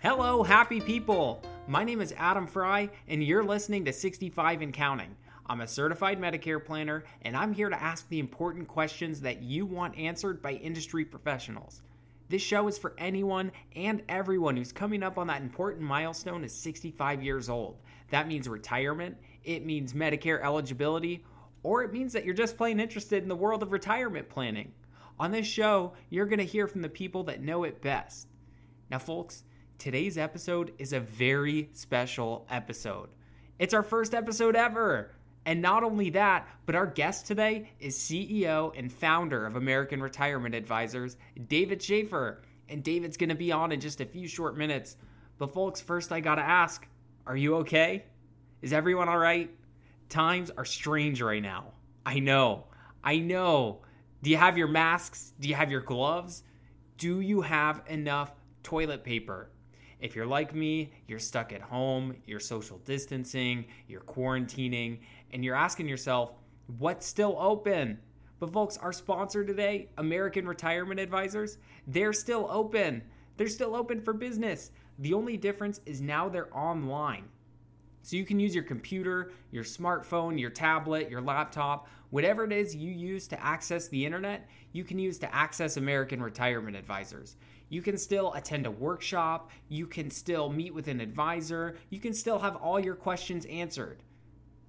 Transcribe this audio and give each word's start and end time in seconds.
Hello, 0.00 0.44
happy 0.44 0.80
people! 0.80 1.42
My 1.66 1.82
name 1.82 2.00
is 2.00 2.14
Adam 2.16 2.46
Fry, 2.46 2.88
and 3.08 3.20
you're 3.20 3.42
listening 3.42 3.84
to 3.84 3.92
65 3.92 4.62
and 4.62 4.72
Counting. 4.72 5.16
I'm 5.46 5.60
a 5.60 5.66
certified 5.66 6.20
Medicare 6.20 6.64
planner, 6.64 7.02
and 7.22 7.36
I'm 7.36 7.52
here 7.52 7.68
to 7.68 7.82
ask 7.82 8.08
the 8.08 8.20
important 8.20 8.68
questions 8.68 9.20
that 9.22 9.42
you 9.42 9.66
want 9.66 9.98
answered 9.98 10.40
by 10.40 10.52
industry 10.52 11.04
professionals. 11.04 11.82
This 12.28 12.42
show 12.42 12.68
is 12.68 12.78
for 12.78 12.94
anyone 12.96 13.50
and 13.74 14.04
everyone 14.08 14.56
who's 14.56 14.70
coming 14.70 15.02
up 15.02 15.18
on 15.18 15.26
that 15.26 15.42
important 15.42 15.82
milestone 15.82 16.44
of 16.44 16.50
65 16.52 17.20
years 17.20 17.48
old. 17.48 17.76
That 18.10 18.28
means 18.28 18.48
retirement, 18.48 19.16
it 19.42 19.66
means 19.66 19.94
Medicare 19.94 20.40
eligibility, 20.44 21.24
or 21.64 21.82
it 21.82 21.92
means 21.92 22.12
that 22.12 22.24
you're 22.24 22.34
just 22.34 22.56
plain 22.56 22.78
interested 22.78 23.24
in 23.24 23.28
the 23.28 23.34
world 23.34 23.64
of 23.64 23.72
retirement 23.72 24.28
planning. 24.28 24.70
On 25.18 25.32
this 25.32 25.48
show, 25.48 25.94
you're 26.08 26.26
going 26.26 26.38
to 26.38 26.44
hear 26.44 26.68
from 26.68 26.82
the 26.82 26.88
people 26.88 27.24
that 27.24 27.42
know 27.42 27.64
it 27.64 27.82
best. 27.82 28.28
Now, 28.92 29.00
folks, 29.00 29.42
today's 29.78 30.18
episode 30.18 30.72
is 30.78 30.92
a 30.92 30.98
very 30.98 31.70
special 31.72 32.44
episode. 32.50 33.08
It's 33.60 33.72
our 33.72 33.84
first 33.84 34.12
episode 34.12 34.56
ever. 34.56 35.12
And 35.46 35.62
not 35.62 35.84
only 35.84 36.10
that, 36.10 36.48
but 36.66 36.74
our 36.74 36.86
guest 36.86 37.26
today 37.26 37.70
is 37.78 37.96
CEO 37.96 38.76
and 38.76 38.92
founder 38.92 39.46
of 39.46 39.54
American 39.54 40.02
Retirement 40.02 40.54
Advisors, 40.54 41.16
David 41.46 41.80
Schaefer. 41.80 42.42
And 42.68 42.82
David's 42.82 43.16
going 43.16 43.28
to 43.28 43.36
be 43.36 43.52
on 43.52 43.70
in 43.70 43.80
just 43.80 44.00
a 44.00 44.04
few 44.04 44.26
short 44.26 44.56
minutes. 44.56 44.96
But, 45.38 45.54
folks, 45.54 45.80
first 45.80 46.10
I 46.10 46.20
got 46.20 46.34
to 46.34 46.42
ask 46.42 46.86
are 47.26 47.36
you 47.36 47.56
okay? 47.56 48.04
Is 48.62 48.72
everyone 48.72 49.08
all 49.08 49.18
right? 49.18 49.50
Times 50.08 50.50
are 50.56 50.64
strange 50.64 51.22
right 51.22 51.42
now. 51.42 51.72
I 52.04 52.18
know. 52.18 52.64
I 53.04 53.18
know. 53.18 53.82
Do 54.22 54.30
you 54.30 54.38
have 54.38 54.58
your 54.58 54.68
masks? 54.68 55.34
Do 55.38 55.48
you 55.48 55.54
have 55.54 55.70
your 55.70 55.82
gloves? 55.82 56.42
Do 56.96 57.20
you 57.20 57.42
have 57.42 57.82
enough 57.86 58.32
toilet 58.62 59.04
paper? 59.04 59.50
If 60.00 60.14
you're 60.14 60.26
like 60.26 60.54
me, 60.54 60.92
you're 61.06 61.18
stuck 61.18 61.52
at 61.52 61.60
home, 61.60 62.16
you're 62.26 62.40
social 62.40 62.78
distancing, 62.78 63.66
you're 63.88 64.00
quarantining, 64.02 65.00
and 65.32 65.44
you're 65.44 65.56
asking 65.56 65.88
yourself, 65.88 66.32
what's 66.78 67.06
still 67.06 67.36
open? 67.38 67.98
But, 68.38 68.52
folks, 68.52 68.76
our 68.76 68.92
sponsor 68.92 69.44
today, 69.44 69.88
American 69.98 70.46
Retirement 70.46 71.00
Advisors, 71.00 71.58
they're 71.88 72.12
still 72.12 72.46
open. 72.50 73.02
They're 73.36 73.48
still 73.48 73.74
open 73.74 74.00
for 74.00 74.12
business. 74.12 74.70
The 75.00 75.14
only 75.14 75.36
difference 75.36 75.80
is 75.86 76.00
now 76.00 76.28
they're 76.28 76.56
online. 76.56 77.24
So 78.02 78.16
you 78.16 78.24
can 78.24 78.38
use 78.38 78.54
your 78.54 78.64
computer, 78.64 79.32
your 79.50 79.64
smartphone, 79.64 80.38
your 80.38 80.50
tablet, 80.50 81.10
your 81.10 81.20
laptop, 81.20 81.88
whatever 82.10 82.44
it 82.44 82.52
is 82.52 82.74
you 82.74 82.90
use 82.90 83.28
to 83.28 83.44
access 83.44 83.88
the 83.88 84.06
internet, 84.06 84.48
you 84.72 84.84
can 84.84 84.98
use 84.98 85.18
to 85.18 85.34
access 85.34 85.76
American 85.76 86.22
Retirement 86.22 86.76
Advisors. 86.76 87.36
You 87.68 87.82
can 87.82 87.96
still 87.96 88.32
attend 88.34 88.66
a 88.66 88.70
workshop, 88.70 89.50
you 89.68 89.86
can 89.86 90.10
still 90.10 90.50
meet 90.50 90.74
with 90.74 90.88
an 90.88 91.00
advisor, 91.00 91.76
you 91.90 92.00
can 92.00 92.14
still 92.14 92.38
have 92.38 92.56
all 92.56 92.80
your 92.80 92.94
questions 92.94 93.44
answered. 93.46 94.02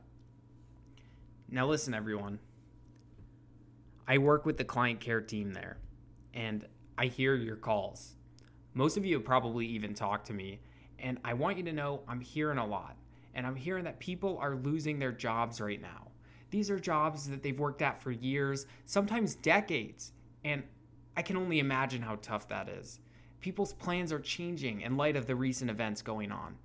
Now, 1.48 1.66
listen, 1.66 1.94
everyone. 1.94 2.38
I 4.08 4.18
work 4.18 4.46
with 4.46 4.56
the 4.56 4.64
client 4.64 5.00
care 5.00 5.20
team 5.20 5.52
there, 5.52 5.78
and 6.34 6.66
I 6.98 7.06
hear 7.06 7.34
your 7.34 7.56
calls. 7.56 8.14
Most 8.74 8.96
of 8.96 9.04
you 9.04 9.14
have 9.14 9.24
probably 9.24 9.66
even 9.66 9.94
talked 9.94 10.26
to 10.26 10.32
me, 10.32 10.60
and 10.98 11.18
I 11.24 11.34
want 11.34 11.56
you 11.56 11.64
to 11.64 11.72
know 11.72 12.02
I'm 12.08 12.20
hearing 12.20 12.58
a 12.58 12.66
lot. 12.66 12.96
And 13.34 13.46
I'm 13.46 13.54
hearing 13.54 13.84
that 13.84 13.98
people 13.98 14.38
are 14.38 14.56
losing 14.56 14.98
their 14.98 15.12
jobs 15.12 15.60
right 15.60 15.80
now. 15.80 16.08
These 16.50 16.70
are 16.70 16.78
jobs 16.78 17.28
that 17.28 17.42
they've 17.42 17.58
worked 17.58 17.82
at 17.82 18.02
for 18.02 18.10
years, 18.10 18.66
sometimes 18.86 19.34
decades. 19.34 20.12
And 20.42 20.62
I 21.16 21.22
can 21.22 21.36
only 21.36 21.58
imagine 21.58 22.00
how 22.00 22.16
tough 22.16 22.48
that 22.48 22.68
is. 22.68 22.98
People's 23.40 23.72
plans 23.72 24.12
are 24.12 24.18
changing 24.18 24.80
in 24.80 24.96
light 24.96 25.16
of 25.16 25.26
the 25.26 25.36
recent 25.36 25.70
events 25.70 26.02
going 26.02 26.32
on. 26.32 26.56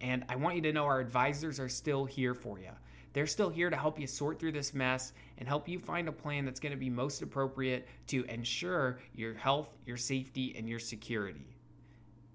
And 0.00 0.24
I 0.28 0.36
want 0.36 0.56
you 0.56 0.62
to 0.62 0.72
know 0.72 0.84
our 0.84 1.00
advisors 1.00 1.60
are 1.60 1.68
still 1.68 2.04
here 2.04 2.34
for 2.34 2.58
you. 2.58 2.70
They're 3.12 3.26
still 3.26 3.48
here 3.48 3.70
to 3.70 3.76
help 3.76 3.98
you 3.98 4.08
sort 4.08 4.40
through 4.40 4.52
this 4.52 4.74
mess 4.74 5.12
and 5.38 5.48
help 5.48 5.68
you 5.68 5.78
find 5.78 6.08
a 6.08 6.12
plan 6.12 6.44
that's 6.44 6.58
going 6.58 6.72
to 6.72 6.78
be 6.78 6.90
most 6.90 7.22
appropriate 7.22 7.86
to 8.08 8.24
ensure 8.24 8.98
your 9.14 9.34
health, 9.34 9.70
your 9.86 9.96
safety, 9.96 10.54
and 10.58 10.68
your 10.68 10.80
security. 10.80 11.56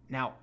Now, 0.10 0.36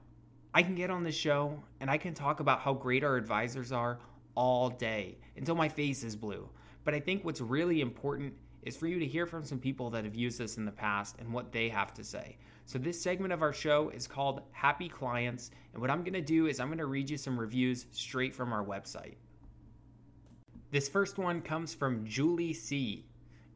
I 0.53 0.63
can 0.63 0.75
get 0.75 0.91
on 0.91 1.05
the 1.05 1.13
show 1.13 1.59
and 1.81 1.91
I 1.91 1.97
can 1.97 2.13
talk 2.13 2.41
about 2.41 2.61
how 2.61 2.75
great 2.75 3.03
our 3.03 3.17
advisors 3.17 3.73
are 3.73 3.99
all 4.34 4.69
day 4.69 5.17
until 5.37 5.55
my 5.55 5.69
face 5.69 6.05
is 6.05 6.15
blue. 6.15 6.49
But 6.84 6.95
I 6.95 7.01
think 7.01 7.25
what's 7.25 7.41
really 7.41 7.81
important 7.81 8.34
is 8.63 8.77
for 8.77 8.87
you 8.87 8.99
to 8.99 9.07
hear 9.07 9.27
from 9.27 9.45
some 9.45 9.59
people 9.59 9.91
that 9.91 10.05
have 10.05 10.15
used 10.15 10.39
this 10.39 10.59
in 10.59 10.65
the 10.65 10.73
past 10.73 11.17
and 11.19 11.33
what 11.33 11.51
they 11.51 11.69
have 11.71 11.95
to 11.95 12.05
say. 12.05 12.37
So, 12.66 12.81
this 12.81 13.00
segment 13.00 13.32
of 13.32 13.43
our 13.43 13.53
show 13.53 13.91
is 13.91 14.09
called 14.09 14.43
Happy 14.50 14.88
Clients. 14.88 15.53
And 15.72 15.81
what 15.81 15.88
I'm 15.88 16.03
going 16.03 16.15
to 16.15 16.21
do 16.21 16.49
is 16.49 16.59
I'm 16.59 16.66
going 16.66 16.78
to 16.78 16.87
read 16.87 17.09
you 17.09 17.16
some 17.16 17.38
reviews 17.38 17.87
straight 17.93 18.34
from 18.34 18.53
our 18.53 18.65
website. 18.65 19.15
This 20.72 20.88
first 20.88 21.16
one 21.16 21.43
comes 21.43 21.75
from 21.75 22.04
Julie 22.04 22.53
C. 22.53 23.06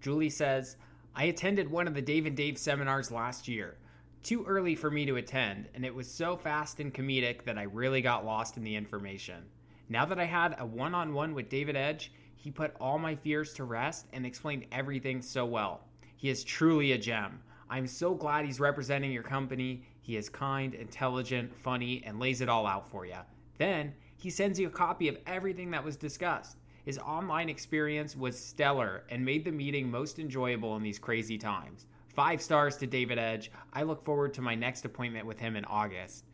Julie 0.00 0.30
says, 0.30 0.76
I 1.16 1.24
attended 1.24 1.68
one 1.68 1.88
of 1.88 1.94
the 1.94 2.00
Dave 2.00 2.24
and 2.24 2.36
Dave 2.36 2.56
seminars 2.56 3.10
last 3.10 3.48
year. 3.48 3.78
Too 4.22 4.44
early 4.44 4.76
for 4.76 4.92
me 4.92 5.04
to 5.06 5.16
attend, 5.16 5.66
and 5.74 5.84
it 5.84 5.94
was 5.94 6.08
so 6.08 6.36
fast 6.36 6.78
and 6.78 6.94
comedic 6.94 7.42
that 7.46 7.58
I 7.58 7.64
really 7.64 8.02
got 8.02 8.24
lost 8.24 8.58
in 8.58 8.62
the 8.62 8.76
information. 8.76 9.42
Now 9.88 10.04
that 10.04 10.20
I 10.20 10.24
had 10.24 10.54
a 10.60 10.64
one 10.64 10.94
on 10.94 11.14
one 11.14 11.34
with 11.34 11.48
David 11.48 11.74
Edge, 11.74 12.12
he 12.36 12.52
put 12.52 12.76
all 12.80 12.96
my 12.96 13.16
fears 13.16 13.54
to 13.54 13.64
rest 13.64 14.06
and 14.12 14.24
explained 14.24 14.66
everything 14.70 15.20
so 15.20 15.44
well. 15.44 15.80
He 16.16 16.28
is 16.28 16.44
truly 16.44 16.92
a 16.92 16.98
gem. 16.98 17.40
I'm 17.70 17.86
so 17.86 18.14
glad 18.14 18.44
he's 18.44 18.58
representing 18.58 19.12
your 19.12 19.22
company. 19.22 19.84
He 20.02 20.16
is 20.16 20.28
kind, 20.28 20.74
intelligent, 20.74 21.54
funny, 21.54 22.02
and 22.04 22.18
lays 22.18 22.40
it 22.40 22.48
all 22.48 22.66
out 22.66 22.90
for 22.90 23.06
you. 23.06 23.14
Then, 23.58 23.94
he 24.16 24.28
sends 24.28 24.58
you 24.58 24.66
a 24.66 24.70
copy 24.70 25.06
of 25.06 25.16
everything 25.26 25.70
that 25.70 25.84
was 25.84 25.96
discussed. 25.96 26.58
His 26.84 26.98
online 26.98 27.48
experience 27.48 28.16
was 28.16 28.36
stellar 28.36 29.04
and 29.08 29.24
made 29.24 29.44
the 29.44 29.52
meeting 29.52 29.88
most 29.88 30.18
enjoyable 30.18 30.74
in 30.76 30.82
these 30.82 30.98
crazy 30.98 31.38
times. 31.38 31.86
Five 32.08 32.42
stars 32.42 32.76
to 32.78 32.88
David 32.88 33.18
Edge. 33.18 33.52
I 33.72 33.84
look 33.84 34.04
forward 34.04 34.34
to 34.34 34.42
my 34.42 34.56
next 34.56 34.84
appointment 34.84 35.26
with 35.26 35.38
him 35.38 35.54
in 35.54 35.64
August. 35.66 36.24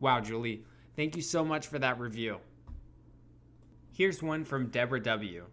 Wow, 0.00 0.20
Julie, 0.20 0.62
thank 0.94 1.16
you 1.16 1.22
so 1.22 1.42
much 1.42 1.68
for 1.68 1.78
that 1.78 1.98
review. 1.98 2.36
Here's 3.92 4.22
one 4.22 4.44
from 4.44 4.68
Deborah 4.68 5.02
W. 5.02 5.46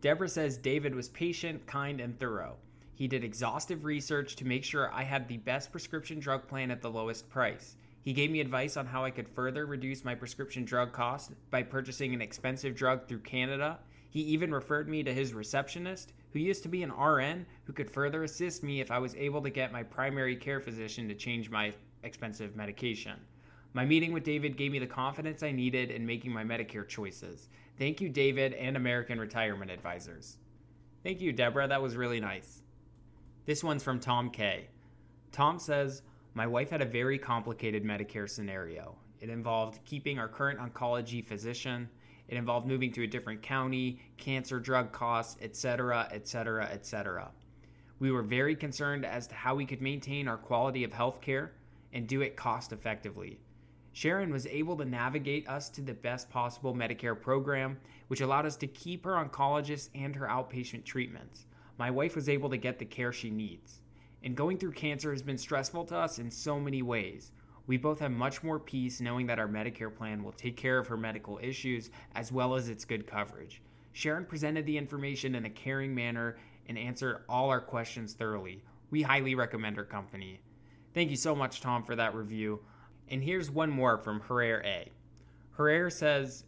Deborah 0.00 0.28
says 0.28 0.56
David 0.56 0.94
was 0.94 1.10
patient, 1.10 1.66
kind, 1.66 2.00
and 2.00 2.18
thorough. 2.18 2.56
He 3.02 3.08
did 3.08 3.24
exhaustive 3.24 3.84
research 3.84 4.36
to 4.36 4.44
make 4.44 4.62
sure 4.62 4.94
I 4.94 5.02
had 5.02 5.26
the 5.26 5.38
best 5.38 5.72
prescription 5.72 6.20
drug 6.20 6.46
plan 6.46 6.70
at 6.70 6.80
the 6.80 6.88
lowest 6.88 7.28
price. 7.28 7.74
He 8.02 8.12
gave 8.12 8.30
me 8.30 8.38
advice 8.38 8.76
on 8.76 8.86
how 8.86 9.04
I 9.04 9.10
could 9.10 9.28
further 9.28 9.66
reduce 9.66 10.04
my 10.04 10.14
prescription 10.14 10.64
drug 10.64 10.92
costs 10.92 11.32
by 11.50 11.64
purchasing 11.64 12.14
an 12.14 12.22
expensive 12.22 12.76
drug 12.76 13.08
through 13.08 13.22
Canada. 13.22 13.80
He 14.10 14.20
even 14.20 14.54
referred 14.54 14.88
me 14.88 15.02
to 15.02 15.12
his 15.12 15.34
receptionist, 15.34 16.12
who 16.32 16.38
used 16.38 16.62
to 16.62 16.68
be 16.68 16.84
an 16.84 16.92
RN, 16.92 17.44
who 17.64 17.72
could 17.72 17.90
further 17.90 18.22
assist 18.22 18.62
me 18.62 18.80
if 18.80 18.92
I 18.92 19.00
was 19.00 19.16
able 19.16 19.42
to 19.42 19.50
get 19.50 19.72
my 19.72 19.82
primary 19.82 20.36
care 20.36 20.60
physician 20.60 21.08
to 21.08 21.14
change 21.16 21.50
my 21.50 21.74
expensive 22.04 22.54
medication. 22.54 23.18
My 23.72 23.84
meeting 23.84 24.12
with 24.12 24.22
David 24.22 24.56
gave 24.56 24.70
me 24.70 24.78
the 24.78 24.86
confidence 24.86 25.42
I 25.42 25.50
needed 25.50 25.90
in 25.90 26.06
making 26.06 26.30
my 26.30 26.44
Medicare 26.44 26.86
choices. 26.86 27.48
Thank 27.80 28.00
you, 28.00 28.08
David 28.08 28.52
and 28.52 28.76
American 28.76 29.18
Retirement 29.18 29.72
Advisors. 29.72 30.36
Thank 31.02 31.20
you, 31.20 31.32
Deborah. 31.32 31.66
That 31.66 31.82
was 31.82 31.96
really 31.96 32.20
nice. 32.20 32.62
This 33.44 33.64
one's 33.64 33.82
from 33.82 33.98
Tom 33.98 34.30
K. 34.30 34.68
Tom 35.32 35.58
says, 35.58 36.02
My 36.34 36.46
wife 36.46 36.70
had 36.70 36.80
a 36.80 36.86
very 36.86 37.18
complicated 37.18 37.82
Medicare 37.82 38.30
scenario. 38.30 38.96
It 39.20 39.30
involved 39.30 39.84
keeping 39.84 40.18
our 40.18 40.28
current 40.28 40.60
oncology 40.60 41.24
physician, 41.24 41.88
it 42.28 42.36
involved 42.36 42.68
moving 42.68 42.92
to 42.92 43.02
a 43.02 43.06
different 43.06 43.42
county, 43.42 43.98
cancer 44.16 44.60
drug 44.60 44.92
costs, 44.92 45.38
etc., 45.42 46.08
etc., 46.12 46.66
etc. 46.66 47.32
We 47.98 48.12
were 48.12 48.22
very 48.22 48.54
concerned 48.54 49.04
as 49.04 49.26
to 49.26 49.34
how 49.34 49.56
we 49.56 49.66
could 49.66 49.82
maintain 49.82 50.28
our 50.28 50.36
quality 50.36 50.84
of 50.84 50.92
health 50.92 51.20
care 51.20 51.52
and 51.92 52.06
do 52.06 52.20
it 52.20 52.36
cost 52.36 52.72
effectively. 52.72 53.40
Sharon 53.92 54.30
was 54.30 54.46
able 54.46 54.76
to 54.76 54.84
navigate 54.84 55.48
us 55.48 55.68
to 55.70 55.82
the 55.82 55.94
best 55.94 56.30
possible 56.30 56.74
Medicare 56.74 57.20
program, 57.20 57.76
which 58.06 58.20
allowed 58.20 58.46
us 58.46 58.56
to 58.58 58.68
keep 58.68 59.04
her 59.04 59.12
oncologist 59.12 59.90
and 59.96 60.14
her 60.14 60.26
outpatient 60.26 60.84
treatments. 60.84 61.46
My 61.78 61.90
wife 61.90 62.14
was 62.14 62.28
able 62.28 62.50
to 62.50 62.56
get 62.56 62.78
the 62.78 62.84
care 62.84 63.12
she 63.12 63.30
needs. 63.30 63.80
And 64.22 64.36
going 64.36 64.58
through 64.58 64.72
cancer 64.72 65.10
has 65.10 65.22
been 65.22 65.38
stressful 65.38 65.84
to 65.86 65.96
us 65.96 66.18
in 66.18 66.30
so 66.30 66.60
many 66.60 66.82
ways. 66.82 67.32
We 67.66 67.76
both 67.76 68.00
have 68.00 68.10
much 68.10 68.42
more 68.42 68.58
peace 68.58 69.00
knowing 69.00 69.26
that 69.26 69.38
our 69.38 69.48
Medicare 69.48 69.94
plan 69.94 70.22
will 70.22 70.32
take 70.32 70.56
care 70.56 70.78
of 70.78 70.86
her 70.88 70.96
medical 70.96 71.38
issues 71.42 71.90
as 72.14 72.32
well 72.32 72.54
as 72.54 72.68
its 72.68 72.84
good 72.84 73.06
coverage. 73.06 73.62
Sharon 73.92 74.24
presented 74.24 74.66
the 74.66 74.78
information 74.78 75.34
in 75.34 75.44
a 75.44 75.50
caring 75.50 75.94
manner 75.94 76.36
and 76.66 76.78
answered 76.78 77.24
all 77.28 77.50
our 77.50 77.60
questions 77.60 78.14
thoroughly. 78.14 78.62
We 78.90 79.02
highly 79.02 79.34
recommend 79.34 79.76
her 79.76 79.84
company. 79.84 80.40
Thank 80.94 81.10
you 81.10 81.16
so 81.16 81.34
much, 81.34 81.60
Tom, 81.60 81.82
for 81.82 81.96
that 81.96 82.14
review. 82.14 82.60
And 83.08 83.22
here's 83.22 83.50
one 83.50 83.70
more 83.70 83.98
from 83.98 84.20
Herrera 84.20 84.64
A. 84.64 84.92
Herrera 85.52 85.90
says 85.90 86.44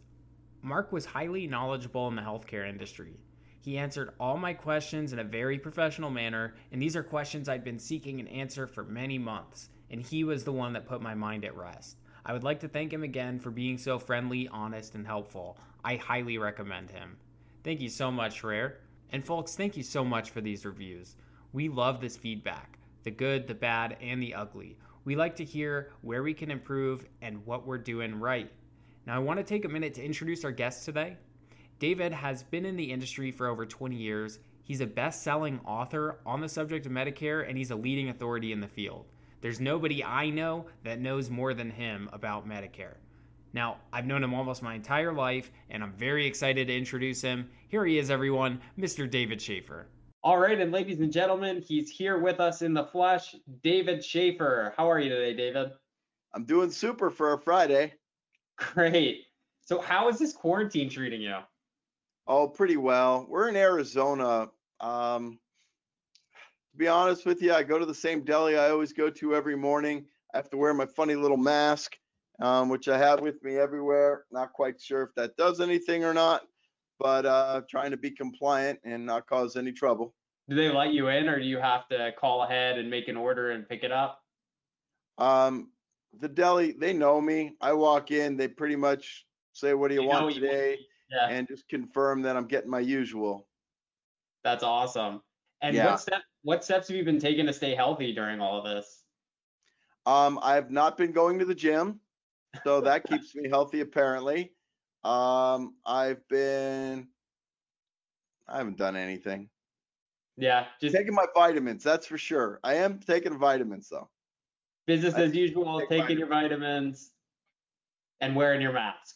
Mark 0.61 0.91
was 0.91 1.05
highly 1.05 1.47
knowledgeable 1.47 2.07
in 2.07 2.15
the 2.15 2.21
healthcare 2.21 2.67
industry. 2.67 3.17
He 3.65 3.79
answered 3.79 4.13
all 4.19 4.37
my 4.37 4.53
questions 4.53 5.11
in 5.11 5.17
a 5.17 5.23
very 5.23 5.57
professional 5.57 6.11
manner, 6.11 6.53
and 6.71 6.79
these 6.79 6.95
are 6.95 7.01
questions 7.01 7.49
I'd 7.49 7.63
been 7.63 7.79
seeking 7.79 8.19
an 8.19 8.27
answer 8.27 8.67
for 8.67 8.83
many 8.83 9.17
months, 9.17 9.69
and 9.89 9.99
he 9.99 10.23
was 10.23 10.43
the 10.43 10.51
one 10.51 10.73
that 10.73 10.85
put 10.85 11.01
my 11.01 11.15
mind 11.15 11.43
at 11.43 11.57
rest. 11.57 11.97
I 12.23 12.33
would 12.33 12.43
like 12.43 12.59
to 12.59 12.67
thank 12.67 12.93
him 12.93 13.01
again 13.01 13.39
for 13.39 13.49
being 13.49 13.79
so 13.79 13.97
friendly, 13.97 14.47
honest, 14.49 14.93
and 14.93 15.03
helpful. 15.03 15.57
I 15.83 15.95
highly 15.95 16.37
recommend 16.37 16.91
him. 16.91 17.17
Thank 17.63 17.81
you 17.81 17.89
so 17.89 18.11
much, 18.11 18.43
Rare. 18.43 18.81
And 19.09 19.25
folks, 19.25 19.55
thank 19.55 19.75
you 19.75 19.81
so 19.81 20.05
much 20.05 20.29
for 20.29 20.41
these 20.41 20.63
reviews. 20.63 21.15
We 21.51 21.67
love 21.67 21.99
this 21.99 22.15
feedback 22.15 22.77
the 23.03 23.09
good, 23.09 23.47
the 23.47 23.55
bad, 23.55 23.97
and 23.99 24.21
the 24.21 24.35
ugly. 24.35 24.77
We 25.05 25.15
like 25.15 25.35
to 25.37 25.43
hear 25.43 25.91
where 26.01 26.21
we 26.21 26.35
can 26.35 26.51
improve 26.51 27.07
and 27.23 27.43
what 27.47 27.65
we're 27.65 27.79
doing 27.79 28.19
right. 28.19 28.51
Now, 29.07 29.15
I 29.15 29.19
want 29.19 29.39
to 29.39 29.43
take 29.43 29.65
a 29.65 29.69
minute 29.69 29.95
to 29.95 30.05
introduce 30.05 30.45
our 30.45 30.51
guest 30.51 30.85
today. 30.85 31.17
David 31.77 32.13
has 32.13 32.41
been 32.43 32.65
in 32.65 32.77
the 32.77 32.91
industry 32.91 33.31
for 33.31 33.47
over 33.47 33.65
20 33.65 33.95
years. 33.95 34.39
He's 34.63 34.79
a 34.79 34.87
best 34.87 35.23
selling 35.23 35.59
author 35.65 36.19
on 36.25 36.39
the 36.39 36.47
subject 36.47 36.85
of 36.85 36.91
Medicare, 36.91 37.47
and 37.47 37.57
he's 37.57 37.71
a 37.71 37.75
leading 37.75 38.09
authority 38.09 38.53
in 38.53 38.61
the 38.61 38.67
field. 38.67 39.05
There's 39.41 39.59
nobody 39.59 40.03
I 40.03 40.29
know 40.29 40.67
that 40.83 41.01
knows 41.01 41.29
more 41.29 41.53
than 41.53 41.69
him 41.69 42.09
about 42.13 42.47
Medicare. 42.47 42.95
Now, 43.53 43.77
I've 43.91 44.05
known 44.05 44.23
him 44.23 44.33
almost 44.33 44.63
my 44.63 44.73
entire 44.73 45.13
life, 45.13 45.51
and 45.69 45.83
I'm 45.83 45.93
very 45.93 46.25
excited 46.25 46.67
to 46.67 46.75
introduce 46.75 47.21
him. 47.21 47.49
Here 47.67 47.85
he 47.85 47.99
is, 47.99 48.09
everyone, 48.09 48.61
Mr. 48.79 49.09
David 49.09 49.41
Schaefer. 49.41 49.87
All 50.23 50.39
right, 50.39 50.59
and 50.59 50.71
ladies 50.71 50.99
and 50.99 51.11
gentlemen, 51.11 51.61
he's 51.61 51.89
here 51.89 52.17
with 52.19 52.39
us 52.39 52.61
in 52.61 52.73
the 52.73 52.85
flesh, 52.85 53.35
David 53.63 54.03
Schaefer. 54.03 54.73
How 54.77 54.89
are 54.89 54.99
you 54.99 55.09
today, 55.09 55.35
David? 55.35 55.71
I'm 56.33 56.45
doing 56.45 56.71
super 56.71 57.09
for 57.09 57.33
a 57.33 57.37
Friday. 57.37 57.93
Great. 58.57 59.25
So, 59.61 59.79
how 59.79 60.09
is 60.09 60.17
this 60.17 60.33
quarantine 60.33 60.89
treating 60.89 61.21
you? 61.21 61.37
Oh, 62.27 62.47
pretty 62.47 62.77
well. 62.77 63.25
We're 63.29 63.49
in 63.49 63.55
Arizona. 63.55 64.49
Um, 64.79 65.39
to 66.71 66.77
be 66.77 66.87
honest 66.87 67.25
with 67.25 67.41
you, 67.41 67.53
I 67.53 67.63
go 67.63 67.77
to 67.77 67.85
the 67.85 67.93
same 67.93 68.23
deli 68.23 68.57
I 68.57 68.69
always 68.69 68.93
go 68.93 69.09
to 69.09 69.35
every 69.35 69.55
morning. 69.55 70.05
I 70.33 70.37
have 70.37 70.49
to 70.49 70.57
wear 70.57 70.73
my 70.73 70.87
funny 70.87 71.15
little 71.15 71.37
mask, 71.37 71.95
um, 72.41 72.69
which 72.69 72.87
I 72.87 72.97
have 72.97 73.21
with 73.21 73.41
me 73.43 73.57
everywhere. 73.57 74.25
Not 74.31 74.53
quite 74.53 74.81
sure 74.81 75.03
if 75.03 75.13
that 75.15 75.37
does 75.37 75.61
anything 75.61 76.03
or 76.03 76.13
not, 76.13 76.41
but 76.99 77.25
uh, 77.25 77.61
trying 77.69 77.91
to 77.91 77.97
be 77.97 78.11
compliant 78.11 78.79
and 78.83 79.05
not 79.05 79.27
cause 79.27 79.55
any 79.55 79.71
trouble. 79.71 80.15
Do 80.49 80.55
they 80.55 80.69
let 80.69 80.93
you 80.93 81.07
in, 81.07 81.29
or 81.29 81.39
do 81.39 81.45
you 81.45 81.59
have 81.59 81.87
to 81.89 82.11
call 82.19 82.43
ahead 82.43 82.77
and 82.77 82.89
make 82.89 83.07
an 83.07 83.17
order 83.17 83.51
and 83.51 83.67
pick 83.67 83.83
it 83.83 83.91
up? 83.91 84.21
Um, 85.17 85.71
the 86.19 86.27
deli, 86.27 86.71
they 86.73 86.93
know 86.93 87.21
me. 87.21 87.55
I 87.61 87.73
walk 87.73 88.11
in, 88.11 88.35
they 88.35 88.47
pretty 88.47 88.75
much 88.75 89.25
say, 89.53 89.73
"What 89.73 89.87
do 89.89 89.95
you, 89.95 90.01
you 90.01 90.07
want 90.07 90.33
today?" 90.33 90.71
You 90.79 90.85
yeah. 91.15 91.29
and 91.29 91.47
just 91.47 91.67
confirm 91.67 92.21
that 92.23 92.35
I'm 92.35 92.47
getting 92.47 92.69
my 92.69 92.79
usual. 92.79 93.47
That's 94.43 94.63
awesome. 94.63 95.21
And 95.61 95.75
yeah. 95.75 95.91
what 95.91 95.99
step 95.99 96.21
what 96.43 96.63
steps 96.63 96.87
have 96.87 96.97
you 96.97 97.03
been 97.03 97.19
taking 97.19 97.45
to 97.47 97.53
stay 97.53 97.73
healthy 97.73 98.13
during 98.13 98.39
all 98.39 98.59
of 98.59 98.65
this? 98.65 99.03
Um, 100.05 100.39
I've 100.43 100.69
not 100.69 100.97
been 100.97 101.11
going 101.11 101.39
to 101.39 101.45
the 101.45 101.55
gym, 101.55 101.99
so 102.63 102.81
that 102.81 103.05
keeps 103.05 103.35
me 103.35 103.49
healthy 103.49 103.81
apparently. 103.81 104.53
Um, 105.03 105.75
I've 105.85 106.27
been 106.27 107.07
I 108.47 108.57
haven't 108.57 108.77
done 108.77 108.95
anything. 108.95 109.49
Yeah, 110.37 110.65
just 110.81 110.95
taking 110.95 111.15
my 111.15 111.25
vitamins, 111.33 111.83
that's 111.83 112.05
for 112.05 112.17
sure. 112.17 112.59
I 112.63 112.75
am 112.75 112.99
taking 112.99 113.37
vitamins 113.39 113.89
though. 113.89 114.09
Business 114.85 115.15
as 115.15 115.33
usual, 115.33 115.79
taking 115.79 115.97
vitamins. 115.97 116.19
your 116.19 116.27
vitamins 116.27 117.11
and 118.21 118.35
wearing 118.35 118.61
your 118.61 118.73
mask. 118.73 119.15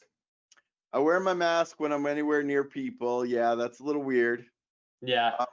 I 0.92 1.00
wear 1.00 1.20
my 1.20 1.34
mask 1.34 1.80
when 1.80 1.92
I'm 1.92 2.06
anywhere 2.06 2.44
near 2.44 2.64
people. 2.64 3.26
Yeah, 3.26 3.56
that's 3.56 3.80
a 3.80 3.84
little 3.84 4.04
weird. 4.04 4.46
Yeah. 5.02 5.32
Uh, 5.40 5.46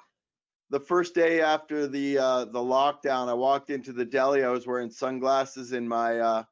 the 0.71 0.81
first 0.81 1.15
day 1.15 1.41
after 1.43 1.87
the 1.87 2.19
uh, 2.19 2.45
the 2.47 2.59
lockdown, 2.59 3.29
I 3.29 3.35
walked 3.35 3.71
into 3.71 3.93
the 3.93 4.05
deli. 4.05 4.45
I 4.45 4.49
was 4.49 4.67
wearing 4.67 4.91
sunglasses 4.91 5.73
and 5.73 5.89
my 5.89 6.19
uh, 6.19 6.43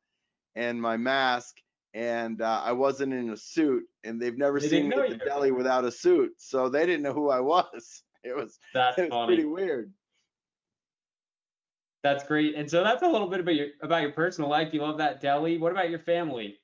and 0.54 0.80
my 0.80 0.96
mask, 0.96 1.56
and 1.94 2.40
uh, 2.40 2.62
I 2.64 2.72
wasn't 2.72 3.12
in 3.12 3.30
a 3.30 3.36
suit. 3.36 3.84
And 4.04 4.20
they've 4.20 4.36
never 4.36 4.60
they 4.60 4.68
seen 4.68 4.88
me 4.88 4.96
at 4.96 5.10
the 5.10 5.16
deli 5.16 5.50
without 5.50 5.84
a 5.84 5.90
suit, 5.90 6.32
so 6.38 6.68
they 6.68 6.86
didn't 6.86 7.02
know 7.02 7.14
who 7.14 7.30
I 7.30 7.40
was. 7.40 8.02
It 8.26 8.34
was 8.34 8.58
that's 8.72 8.96
it 8.96 9.10
was 9.10 9.26
pretty 9.26 9.44
weird. 9.44 9.92
That's 12.02 12.24
great. 12.24 12.54
And 12.54 12.70
so 12.70 12.82
that's 12.82 13.02
a 13.02 13.06
little 13.06 13.28
bit 13.28 13.40
about 13.40 13.54
your 13.54 13.66
about 13.82 14.00
your 14.00 14.12
personal 14.12 14.48
life. 14.48 14.72
You 14.72 14.80
love 14.80 14.96
that 14.96 15.20
deli. 15.20 15.58
What 15.58 15.72
about 15.72 15.90
your 15.90 15.98
family? 15.98 16.58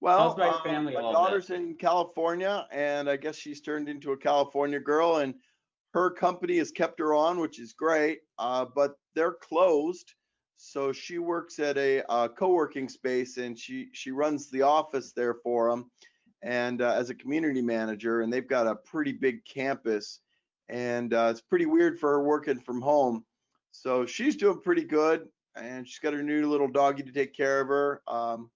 Well, 0.00 0.34
uh, 0.40 0.60
my 0.64 0.92
daughter's 0.92 1.48
bit. 1.48 1.60
in 1.60 1.74
California, 1.74 2.66
and 2.72 3.08
I 3.08 3.16
guess 3.16 3.36
she's 3.36 3.60
turned 3.60 3.88
into 3.88 4.12
a 4.12 4.16
California 4.16 4.80
girl, 4.80 5.16
and 5.16 5.34
her 5.92 6.10
company 6.10 6.56
has 6.58 6.70
kept 6.70 6.98
her 7.00 7.14
on, 7.14 7.38
which 7.38 7.58
is 7.58 7.74
great. 7.74 8.20
Uh, 8.38 8.64
but 8.74 8.94
they're 9.14 9.34
closed, 9.34 10.14
so 10.56 10.92
she 10.92 11.18
works 11.18 11.58
at 11.58 11.76
a 11.76 12.02
uh, 12.10 12.28
co-working 12.28 12.88
space, 12.88 13.36
and 13.36 13.58
she 13.58 13.88
she 13.92 14.10
runs 14.10 14.50
the 14.50 14.62
office 14.62 15.12
there 15.12 15.34
for 15.34 15.70
them, 15.70 15.90
and 16.42 16.80
uh, 16.80 16.92
as 16.92 17.10
a 17.10 17.14
community 17.14 17.62
manager, 17.62 18.22
and 18.22 18.32
they've 18.32 18.48
got 18.48 18.66
a 18.66 18.76
pretty 18.76 19.12
big 19.12 19.44
campus, 19.44 20.20
and 20.70 21.12
uh, 21.12 21.28
it's 21.30 21.42
pretty 21.42 21.66
weird 21.66 21.98
for 21.98 22.10
her 22.10 22.22
working 22.22 22.60
from 22.60 22.80
home. 22.80 23.24
So 23.72 24.06
she's 24.06 24.36
doing 24.36 24.60
pretty 24.62 24.84
good, 24.84 25.28
and 25.56 25.86
she's 25.86 25.98
got 25.98 26.14
her 26.14 26.22
new 26.22 26.48
little 26.48 26.68
doggy 26.68 27.02
to 27.02 27.12
take 27.12 27.34
care 27.34 27.60
of 27.60 27.68
her. 27.68 28.02
Um, 28.08 28.50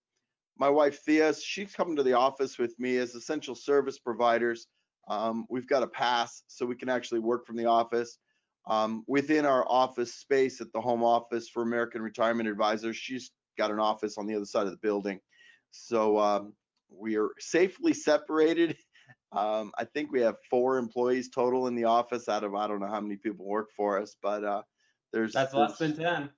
my 0.59 0.69
wife 0.69 1.01
Thea, 1.01 1.35
she's 1.35 1.75
coming 1.75 1.97
to 1.97 2.03
the 2.03 2.13
office 2.13 2.59
with 2.59 2.79
me 2.79 2.97
as 2.99 3.15
essential 3.15 3.55
service 3.55 3.99
providers. 3.99 4.67
Um, 5.09 5.47
we've 5.51 5.69
got 5.69 5.83
a 5.83 5.87
pass 5.87 6.45
so 6.47 6.65
we 6.65 6.77
can 6.77 6.89
actually 6.89 7.21
work 7.21 7.47
from 7.47 7.57
the 7.57 7.67
office. 7.67 8.19
Um, 8.67 9.05
within 9.07 9.45
our 9.45 9.67
office 9.69 10.15
space 10.15 10.61
at 10.61 10.73
the 10.73 10.81
home 10.81 11.03
office 11.03 11.49
for 11.49 11.63
American 11.63 12.01
Retirement 12.01 12.49
Advisors, 12.49 12.97
she's 12.97 13.31
got 13.59 13.71
an 13.71 13.79
office 13.79 14.17
on 14.17 14.27
the 14.27 14.35
other 14.35 14.47
side 14.47 14.65
of 14.65 14.71
the 14.71 14.79
building. 14.79 15.21
So 15.71 16.19
um, 16.19 16.55
we 16.89 17.17
are 17.17 17.31
safely 17.39 17.93
separated. 17.93 18.77
Um, 19.33 19.73
I 19.77 19.85
think 19.85 20.13
we 20.13 20.21
have 20.21 20.37
four 20.49 20.79
employees 20.79 21.29
total 21.29 21.67
in 21.67 21.75
the 21.75 21.85
office 21.87 22.29
out 22.29 22.45
of 22.45 22.55
I 22.55 22.69
don't 22.69 22.79
know 22.79 22.87
how 22.87 23.01
many 23.01 23.17
people 23.17 23.45
work 23.45 23.71
for 23.77 24.01
us, 24.01 24.15
but 24.23 24.45
uh, 24.45 24.63
there's 25.13 25.33
that's 25.33 25.53
there's, 25.53 25.71
less 25.71 25.79
than 25.79 25.97
ten. 25.97 26.31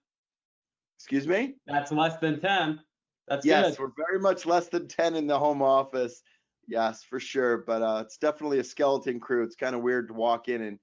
Excuse 0.99 1.29
me? 1.29 1.57
That's 1.67 1.93
less 1.93 2.17
than 2.17 2.41
ten. 2.41 2.81
That's 3.29 3.45
yes, 3.45 3.77
good. 3.77 3.79
we're 3.79 4.05
very 4.07 4.21
much 4.21 4.47
less 4.47 4.69
than 4.69 4.89
10 4.89 5.17
in 5.17 5.27
the 5.27 5.39
home 5.39 5.63
office. 5.63 6.23
Yes, 6.69 7.03
for 7.03 7.19
sure. 7.19 7.59
But 7.59 7.83
uh, 7.83 8.03
it's 8.05 8.19
definitely 8.19 8.59
a 8.59 8.65
skeleton 8.65 9.21
crew. 9.21 9.43
It's 9.43 9.57
kind 9.57 9.75
of 9.75 9.83
weird 9.83 10.09
to 10.09 10.15
walk 10.15 10.49
in 10.49 10.63
and 10.63 10.79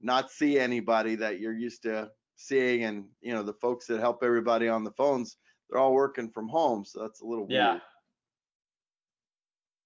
not 0.00 0.30
see 0.30 0.58
anybody 0.58 1.16
that 1.16 1.40
you're 1.40 1.54
used 1.54 1.82
to 1.82 2.10
seeing. 2.36 2.84
And, 2.84 3.04
you 3.20 3.32
know, 3.32 3.42
the 3.42 3.54
folks 3.54 3.86
that 3.86 4.00
help 4.00 4.22
everybody 4.22 4.68
on 4.68 4.84
the 4.84 4.92
phones, 4.92 5.36
they're 5.68 5.80
all 5.80 5.94
working 5.94 6.30
from 6.30 6.48
home. 6.48 6.84
So 6.84 7.02
that's 7.02 7.20
a 7.20 7.26
little 7.26 7.46
yeah. 7.48 7.70
weird. 7.72 7.82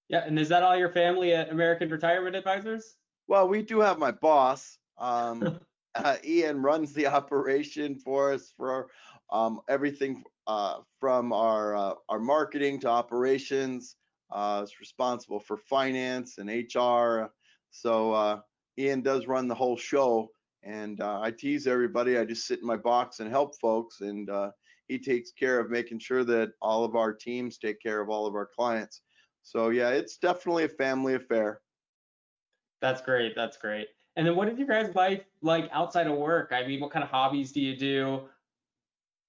Yeah. 0.09 0.23
And 0.25 0.37
is 0.37 0.49
that 0.49 0.63
all 0.63 0.77
your 0.77 0.91
family 0.91 1.33
at 1.33 1.51
American 1.51 1.89
Retirement 1.89 2.35
Advisors? 2.35 2.95
Well, 3.27 3.47
we 3.47 3.61
do 3.63 3.79
have 3.79 3.99
my 3.99 4.11
boss. 4.11 4.77
Um, 4.99 5.59
uh, 5.95 6.17
Ian 6.23 6.61
runs 6.61 6.93
the 6.93 7.07
operation 7.07 7.95
for 7.95 8.31
us 8.31 8.53
for 8.55 8.89
um, 9.33 9.59
everything 9.67 10.23
uh, 10.47 10.77
from 10.99 11.33
our 11.33 11.75
uh, 11.75 11.93
our 12.07 12.19
marketing 12.19 12.79
to 12.81 12.87
operations. 12.87 13.97
Uh, 14.31 14.61
is 14.63 14.79
responsible 14.79 15.39
for 15.39 15.57
finance 15.57 16.39
and 16.39 16.49
HR. 16.49 17.31
So 17.69 18.13
uh, 18.13 18.39
Ian 18.79 19.01
does 19.01 19.27
run 19.27 19.47
the 19.47 19.53
whole 19.53 19.77
show, 19.77 20.29
and 20.63 20.99
uh, 21.01 21.19
I 21.21 21.29
tease 21.29 21.67
everybody. 21.67 22.17
I 22.17 22.25
just 22.25 22.47
sit 22.47 22.59
in 22.59 22.65
my 22.65 22.77
box 22.77 23.19
and 23.19 23.29
help 23.29 23.59
folks, 23.59 24.01
and 24.01 24.27
uh, 24.31 24.49
he 24.87 24.97
takes 24.97 25.31
care 25.31 25.59
of 25.59 25.69
making 25.69 25.99
sure 25.99 26.23
that 26.23 26.53
all 26.63 26.83
of 26.83 26.95
our 26.95 27.13
teams 27.13 27.59
take 27.59 27.79
care 27.79 28.01
of 28.01 28.09
all 28.09 28.25
of 28.25 28.33
our 28.33 28.49
clients. 28.55 29.01
So 29.43 29.69
yeah, 29.69 29.89
it's 29.89 30.17
definitely 30.17 30.63
a 30.63 30.69
family 30.69 31.13
affair. 31.13 31.61
That's 32.81 33.01
great. 33.01 33.33
That's 33.35 33.57
great. 33.57 33.89
And 34.15 34.25
then 34.25 34.35
what 34.35 34.49
is 34.49 34.57
your 34.57 34.67
guys' 34.67 34.95
life 34.95 35.21
like 35.41 35.69
outside 35.71 36.07
of 36.07 36.17
work? 36.17 36.51
I 36.51 36.65
mean, 36.65 36.79
what 36.79 36.91
kind 36.91 37.03
of 37.03 37.09
hobbies 37.09 37.51
do 37.51 37.61
you 37.61 37.75
do? 37.75 38.21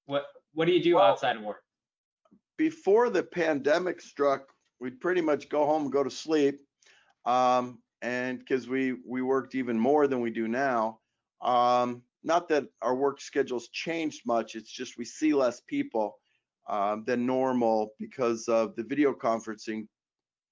What 0.07 0.27
what 0.53 0.67
do 0.67 0.73
you 0.73 0.83
do 0.83 0.97
well, 0.97 1.05
outside 1.05 1.37
of 1.37 1.43
work? 1.43 1.63
Before 2.57 3.11
the 3.11 3.23
pandemic 3.23 4.01
struck, 4.01 4.49
we'd 4.81 5.01
pretty 5.01 5.21
much 5.21 5.49
go 5.49 5.67
home 5.67 5.83
and 5.83 5.93
go 5.93 6.05
to 6.05 6.11
sleep. 6.11 6.61
Um, 7.25 7.79
and 8.03 8.39
because 8.39 8.69
we 8.69 8.97
we 9.07 9.23
worked 9.23 9.55
even 9.55 9.79
more 9.79 10.07
than 10.07 10.21
we 10.21 10.31
do 10.31 10.47
now. 10.47 11.01
Um, 11.41 12.03
not 12.23 12.49
that 12.49 12.65
our 12.81 12.95
work 12.95 13.21
schedules 13.21 13.69
changed 13.69 14.23
much. 14.27 14.55
It's 14.55 14.71
just 14.71 14.97
we 14.99 15.05
see 15.05 15.35
less 15.35 15.61
people 15.67 16.17
um, 16.69 17.05
than 17.07 17.27
normal 17.27 17.91
because 17.99 18.49
of 18.49 18.75
the 18.77 18.83
video 18.83 19.13
conferencing 19.13 19.87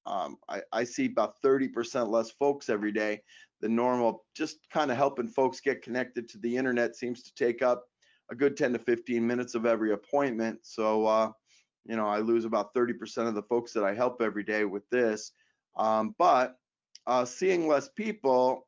um, 0.06 0.36
I, 0.48 0.62
I 0.72 0.84
see 0.84 1.06
about 1.06 1.40
30% 1.44 2.08
less 2.08 2.30
folks 2.32 2.68
every 2.68 2.92
day 2.92 3.20
than 3.60 3.76
normal. 3.76 4.24
Just 4.36 4.58
kind 4.72 4.90
of 4.90 4.96
helping 4.96 5.28
folks 5.28 5.60
get 5.60 5.82
connected 5.82 6.28
to 6.30 6.38
the 6.38 6.56
internet 6.56 6.96
seems 6.96 7.22
to 7.22 7.34
take 7.34 7.62
up 7.62 7.84
a 8.30 8.34
good 8.34 8.56
10 8.56 8.72
to 8.74 8.78
15 8.78 9.26
minutes 9.26 9.54
of 9.54 9.66
every 9.66 9.92
appointment. 9.92 10.60
So, 10.62 11.06
uh, 11.06 11.32
you 11.84 11.96
know, 11.96 12.06
I 12.06 12.18
lose 12.18 12.44
about 12.44 12.74
30% 12.74 13.28
of 13.28 13.34
the 13.34 13.42
folks 13.42 13.72
that 13.72 13.84
I 13.84 13.94
help 13.94 14.22
every 14.22 14.44
day 14.44 14.64
with 14.64 14.88
this. 14.90 15.32
Um, 15.76 16.14
but 16.18 16.56
uh, 17.06 17.24
seeing 17.24 17.66
less 17.66 17.88
people 17.88 18.66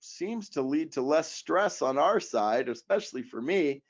seems 0.00 0.48
to 0.50 0.62
lead 0.62 0.92
to 0.92 1.02
less 1.02 1.30
stress 1.30 1.82
on 1.82 1.98
our 1.98 2.20
side, 2.20 2.68
especially 2.68 3.22
for 3.22 3.40
me. 3.40 3.82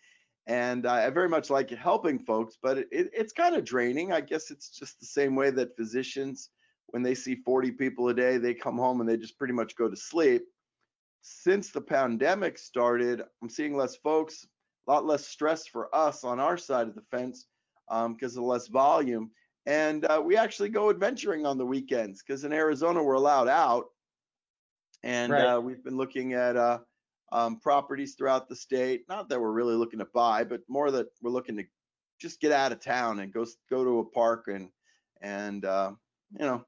And 0.47 0.87
uh, 0.87 0.93
I 0.93 1.11
very 1.11 1.29
much 1.29 1.51
like 1.51 1.71
helping 1.71 2.19
folks, 2.19 2.59
but 2.61 2.79
it, 2.79 2.89
it, 2.91 3.11
it's 3.13 3.33
kind 3.33 3.55
of 3.55 3.65
draining. 3.65 4.13
I 4.13 4.21
guess 4.21 4.51
it's 4.51 4.71
just 4.71 4.99
the 5.01 5.07
same 5.07 5.37
way 5.37 5.51
that 5.51 5.77
physicians, 5.77 6.51
when 6.89 7.03
they 7.03 7.15
see 7.15 7.37
40 7.37 7.73
people 7.73 8.09
a 8.09 8.15
day, 8.15 8.39
they 8.39 8.53
come 8.53 8.77
home 8.77 9.01
and 9.01 9.09
they 9.09 9.17
just 9.17 9.39
pretty 9.39 9.55
much 9.55 9.77
go 9.77 9.89
to 9.89 9.97
sleep. 9.97 10.43
Since 11.23 11.71
the 11.71 11.81
pandemic 11.81 12.59
started, 12.59 13.23
I'm 13.41 13.49
seeing 13.49 13.77
less 13.77 13.97
folks, 13.97 14.47
a 14.87 14.91
lot 14.91 15.07
less 15.07 15.27
stress 15.27 15.67
for 15.67 15.95
us 15.95 16.25
on 16.25 16.41
our 16.41 16.57
side 16.57 16.89
of 16.89 16.95
the 16.95 17.03
fence 17.11 17.47
because 17.89 18.37
um, 18.37 18.43
of 18.43 18.49
less 18.49 18.69
volume. 18.69 19.31
And 19.67 20.05
uh, 20.07 20.21
we 20.25 20.37
actually 20.37 20.71
go 20.71 20.91
adventuring 20.91 21.47
on 21.47 21.59
the 21.59 21.67
weekends 21.67 22.23
because 22.23 22.45
in 22.45 22.53
Arizona 22.53 23.03
we're 23.03 23.15
allowed 23.15 23.49
out 23.49 23.87
and 25.03 25.33
right. 25.33 25.45
uh, 25.45 25.61
we've 25.61 25.83
been 25.85 25.97
looking 25.97 26.33
at 26.33 26.57
uh, 26.57 26.79
um, 27.33 27.59
properties 27.61 28.15
throughout 28.15 28.49
the 28.49 28.57
state. 28.57 29.03
Not 29.09 29.29
that 29.29 29.41
we're 29.41 29.53
really 29.53 29.75
looking 29.75 29.99
to 29.99 30.09
buy, 30.13 30.45
but 30.45 30.61
more 30.69 30.91
that 30.91 31.07
we're 31.23 31.31
looking 31.31 31.57
to 31.57 31.65
just 32.21 32.41
get 32.41 32.53
out 32.53 32.73
of 32.73 32.81
town 32.81 33.21
and 33.21 33.33
go 33.33 33.45
go 33.71 33.85
to 33.85 33.99
a 34.01 34.05
park 34.05 34.47
and 34.49 34.69
and 35.21 35.65
uh, 35.65 35.93
you 36.39 36.47
know 36.47 36.65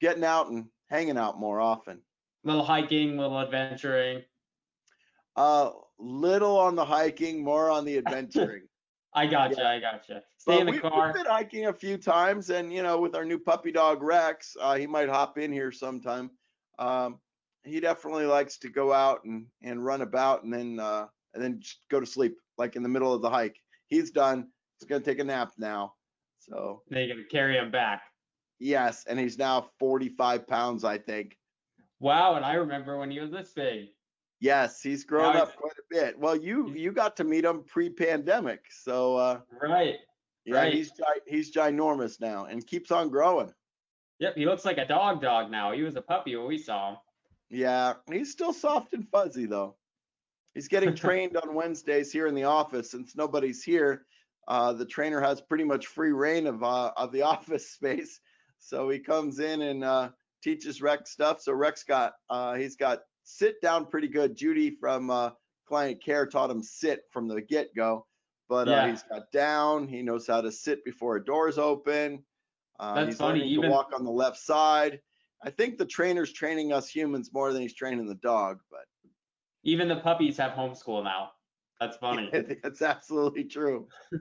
getting 0.00 0.24
out 0.24 0.48
and 0.48 0.66
hanging 0.90 1.18
out 1.18 1.38
more 1.38 1.60
often. 1.60 2.00
Little 2.44 2.64
hiking, 2.64 3.16
little 3.16 3.40
adventuring. 3.40 4.22
Uh, 5.34 5.70
little 5.98 6.58
on 6.58 6.74
the 6.74 6.84
hiking, 6.84 7.42
more 7.42 7.70
on 7.70 7.84
the 7.84 7.98
adventuring. 7.98 8.62
I 9.14 9.26
gotcha. 9.26 9.56
Yeah. 9.58 9.70
I 9.70 9.80
gotcha. 9.80 10.22
Stay 10.36 10.60
in 10.60 10.66
the 10.66 10.72
we, 10.72 10.78
car. 10.78 11.06
We've 11.06 11.14
been 11.14 11.32
hiking 11.32 11.66
a 11.66 11.72
few 11.72 11.96
times, 11.96 12.50
and 12.50 12.72
you 12.72 12.82
know, 12.82 13.00
with 13.00 13.14
our 13.14 13.24
new 13.24 13.38
puppy 13.38 13.72
dog 13.72 14.02
Rex, 14.02 14.54
uh, 14.60 14.76
he 14.76 14.86
might 14.86 15.08
hop 15.08 15.38
in 15.38 15.50
here 15.50 15.72
sometime. 15.72 16.30
Um, 16.78 17.18
he 17.66 17.80
definitely 17.80 18.26
likes 18.26 18.58
to 18.58 18.68
go 18.68 18.92
out 18.92 19.24
and 19.24 19.46
and 19.62 19.84
run 19.84 20.02
about 20.02 20.44
and 20.44 20.52
then 20.52 20.78
uh 20.78 21.06
and 21.34 21.42
then 21.42 21.60
just 21.60 21.80
go 21.90 22.00
to 22.00 22.06
sleep 22.06 22.36
like 22.56 22.76
in 22.76 22.82
the 22.82 22.88
middle 22.88 23.12
of 23.12 23.22
the 23.22 23.30
hike. 23.30 23.56
He's 23.88 24.10
done. 24.10 24.48
He's 24.78 24.88
gonna 24.88 25.02
take 25.02 25.18
a 25.18 25.24
nap 25.24 25.52
now. 25.58 25.94
So 26.38 26.82
then 26.88 27.06
you're 27.06 27.16
gonna 27.16 27.28
carry 27.28 27.56
him 27.56 27.70
back. 27.70 28.02
Yes, 28.58 29.04
and 29.06 29.18
he's 29.18 29.36
now 29.36 29.68
45 29.78 30.46
pounds, 30.46 30.84
I 30.84 30.96
think. 30.96 31.36
Wow, 32.00 32.36
and 32.36 32.44
I 32.44 32.54
remember 32.54 32.98
when 32.98 33.10
he 33.10 33.20
was 33.20 33.30
this 33.30 33.52
big. 33.54 33.88
Yes, 34.40 34.80
he's 34.80 35.04
grown 35.04 35.34
now 35.34 35.42
up 35.42 35.56
quite 35.56 35.72
bit. 35.90 36.18
Well, 36.18 36.36
you 36.36 36.72
you 36.74 36.92
got 36.92 37.16
to 37.16 37.24
meet 37.24 37.44
him 37.44 37.64
pre-pandemic, 37.66 38.60
so 38.70 39.16
uh, 39.16 39.40
right. 39.62 39.96
Yeah, 40.44 40.56
right. 40.56 40.72
he's 40.72 40.92
he's 41.26 41.52
ginormous 41.52 42.20
now 42.20 42.44
and 42.44 42.66
keeps 42.66 42.90
on 42.90 43.08
growing. 43.08 43.52
Yep, 44.20 44.36
he 44.36 44.46
looks 44.46 44.64
like 44.64 44.78
a 44.78 44.86
dog 44.86 45.20
dog 45.20 45.50
now. 45.50 45.72
He 45.72 45.82
was 45.82 45.96
a 45.96 46.02
puppy 46.02 46.36
when 46.36 46.46
we 46.46 46.58
saw 46.58 46.90
him. 46.90 46.96
Yeah, 47.50 47.94
he's 48.10 48.32
still 48.32 48.52
soft 48.52 48.94
and 48.94 49.08
fuzzy 49.08 49.46
though. 49.46 49.76
He's 50.54 50.68
getting 50.68 50.94
trained 50.96 51.36
on 51.36 51.54
Wednesdays 51.54 52.12
here 52.12 52.26
in 52.26 52.34
the 52.34 52.44
office 52.44 52.90
since 52.90 53.16
nobody's 53.16 53.62
here. 53.62 54.06
Uh, 54.48 54.72
the 54.72 54.86
trainer 54.86 55.20
has 55.20 55.40
pretty 55.40 55.64
much 55.64 55.88
free 55.88 56.12
reign 56.12 56.46
of 56.46 56.62
uh, 56.62 56.92
of 56.96 57.12
the 57.12 57.22
office 57.34 57.70
space, 57.70 58.20
so 58.58 58.88
he 58.88 58.98
comes 58.98 59.40
in 59.40 59.62
and 59.62 59.84
uh, 59.84 60.10
teaches 60.42 60.80
Rex 60.80 61.10
stuff. 61.10 61.40
So 61.40 61.52
Rex 61.52 61.82
got 61.82 62.14
uh, 62.30 62.54
he's 62.54 62.76
got 62.76 63.00
sit 63.24 63.60
down 63.60 63.86
pretty 63.86 64.08
good. 64.08 64.36
Judy 64.36 64.70
from 64.70 65.10
uh, 65.10 65.30
client 65.66 66.02
care 66.02 66.26
taught 66.26 66.50
him 66.50 66.62
sit 66.62 67.02
from 67.10 67.28
the 67.28 67.40
get 67.40 67.74
go, 67.74 68.06
but 68.48 68.68
uh, 68.68 68.86
he's 68.86 69.02
got 69.02 69.30
down. 69.32 69.88
He 69.88 70.02
knows 70.02 70.26
how 70.26 70.40
to 70.40 70.52
sit 70.52 70.84
before 70.84 71.16
a 71.16 71.24
door's 71.24 71.58
open. 71.58 72.22
That's 72.78 73.08
he's 73.08 73.16
funny. 73.16 73.46
Even... 73.46 73.64
to 73.64 73.70
walk 73.70 73.90
on 73.94 74.04
the 74.04 74.10
left 74.10 74.38
side. 74.38 75.00
I 75.42 75.50
think 75.50 75.78
the 75.78 75.86
trainer's 75.86 76.32
training 76.32 76.72
us 76.72 76.88
humans 76.88 77.30
more 77.32 77.52
than 77.52 77.62
he's 77.62 77.74
training 77.74 78.06
the 78.06 78.14
dog, 78.16 78.60
but 78.70 78.86
even 79.64 79.88
the 79.88 79.96
puppies 79.96 80.36
have 80.38 80.52
homeschool 80.52 81.04
now. 81.04 81.30
That's 81.80 81.96
funny. 81.98 82.30
That's 82.62 82.82
absolutely 82.82 83.44
true. 83.44 83.88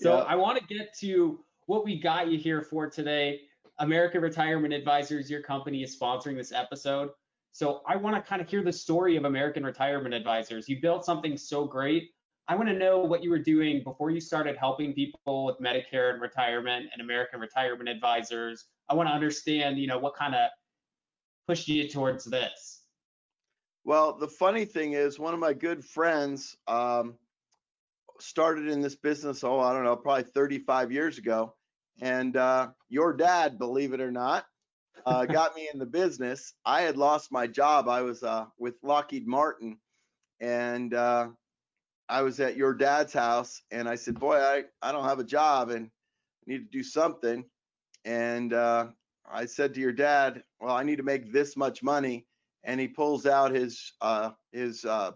so 0.00 0.18
I 0.18 0.34
want 0.34 0.58
to 0.58 0.74
get 0.74 0.94
to 1.00 1.40
what 1.66 1.84
we 1.84 2.00
got 2.00 2.28
you 2.28 2.38
here 2.38 2.62
for 2.62 2.90
today. 2.90 3.40
American 3.78 4.20
Retirement 4.20 4.74
Advisors, 4.74 5.30
your 5.30 5.42
company 5.42 5.82
is 5.82 5.98
sponsoring 5.98 6.36
this 6.36 6.52
episode. 6.52 7.10
So 7.52 7.82
I 7.86 7.96
want 7.96 8.16
to 8.16 8.22
kind 8.22 8.40
of 8.40 8.48
hear 8.48 8.62
the 8.62 8.72
story 8.72 9.16
of 9.16 9.26
American 9.26 9.62
Retirement 9.62 10.14
Advisors. 10.14 10.68
You 10.68 10.80
built 10.80 11.04
something 11.04 11.36
so 11.36 11.66
great. 11.66 12.10
I 12.48 12.56
want 12.56 12.68
to 12.70 12.74
know 12.74 12.98
what 12.98 13.22
you 13.22 13.30
were 13.30 13.38
doing 13.38 13.84
before 13.84 14.10
you 14.10 14.20
started 14.20 14.56
helping 14.56 14.94
people 14.94 15.44
with 15.44 15.58
Medicare 15.58 16.12
and 16.12 16.20
retirement 16.20 16.86
and 16.92 17.02
American 17.02 17.40
Retirement 17.40 17.90
Advisors. 17.90 18.64
I 18.88 18.94
want 18.94 19.08
to 19.10 19.12
understand, 19.14 19.78
you 19.78 19.86
know, 19.86 19.98
what 19.98 20.16
kind 20.16 20.34
of 20.34 20.48
pushed 21.46 21.68
you 21.68 21.86
towards 21.88 22.24
this. 22.24 22.84
Well, 23.84 24.16
the 24.16 24.28
funny 24.28 24.64
thing 24.64 24.94
is, 24.94 25.18
one 25.18 25.34
of 25.34 25.40
my 25.40 25.52
good 25.52 25.84
friends 25.84 26.56
um, 26.66 27.14
started 28.18 28.68
in 28.68 28.80
this 28.80 28.96
business. 28.96 29.44
Oh, 29.44 29.60
I 29.60 29.72
don't 29.72 29.84
know, 29.84 29.96
probably 29.96 30.24
35 30.24 30.90
years 30.90 31.18
ago, 31.18 31.54
and 32.00 32.36
uh, 32.36 32.68
your 32.88 33.12
dad, 33.12 33.58
believe 33.58 33.92
it 33.92 34.00
or 34.00 34.10
not, 34.10 34.46
uh, 35.06 35.26
got 35.26 35.54
me 35.54 35.68
in 35.72 35.78
the 35.78 35.86
business. 35.86 36.54
I 36.64 36.82
had 36.82 36.96
lost 36.96 37.32
my 37.32 37.46
job. 37.46 37.88
I 37.88 38.02
was 38.02 38.22
uh, 38.22 38.46
with 38.58 38.74
Lockheed 38.82 39.26
Martin, 39.26 39.78
and 40.40 40.94
uh, 40.94 41.28
I 42.08 42.22
was 42.22 42.40
at 42.40 42.56
your 42.56 42.74
dad's 42.74 43.12
house, 43.12 43.62
and 43.70 43.88
I 43.88 43.94
said, 43.94 44.18
"Boy, 44.18 44.36
I 44.36 44.64
I 44.82 44.92
don't 44.92 45.04
have 45.04 45.18
a 45.18 45.24
job, 45.24 45.70
and 45.70 45.86
I 45.86 46.50
need 46.50 46.58
to 46.58 46.78
do 46.78 46.82
something." 46.82 47.44
And 48.04 48.52
uh, 48.52 48.88
I 49.30 49.46
said 49.46 49.74
to 49.74 49.80
your 49.80 49.92
dad, 49.92 50.42
"Well, 50.60 50.74
I 50.74 50.82
need 50.82 50.96
to 50.96 51.02
make 51.02 51.32
this 51.32 51.56
much 51.56 51.82
money," 51.82 52.26
and 52.64 52.80
he 52.80 52.88
pulls 52.88 53.26
out 53.26 53.52
his 53.54 53.92
uh, 54.00 54.30
his 54.52 54.84
uh, 54.84 55.12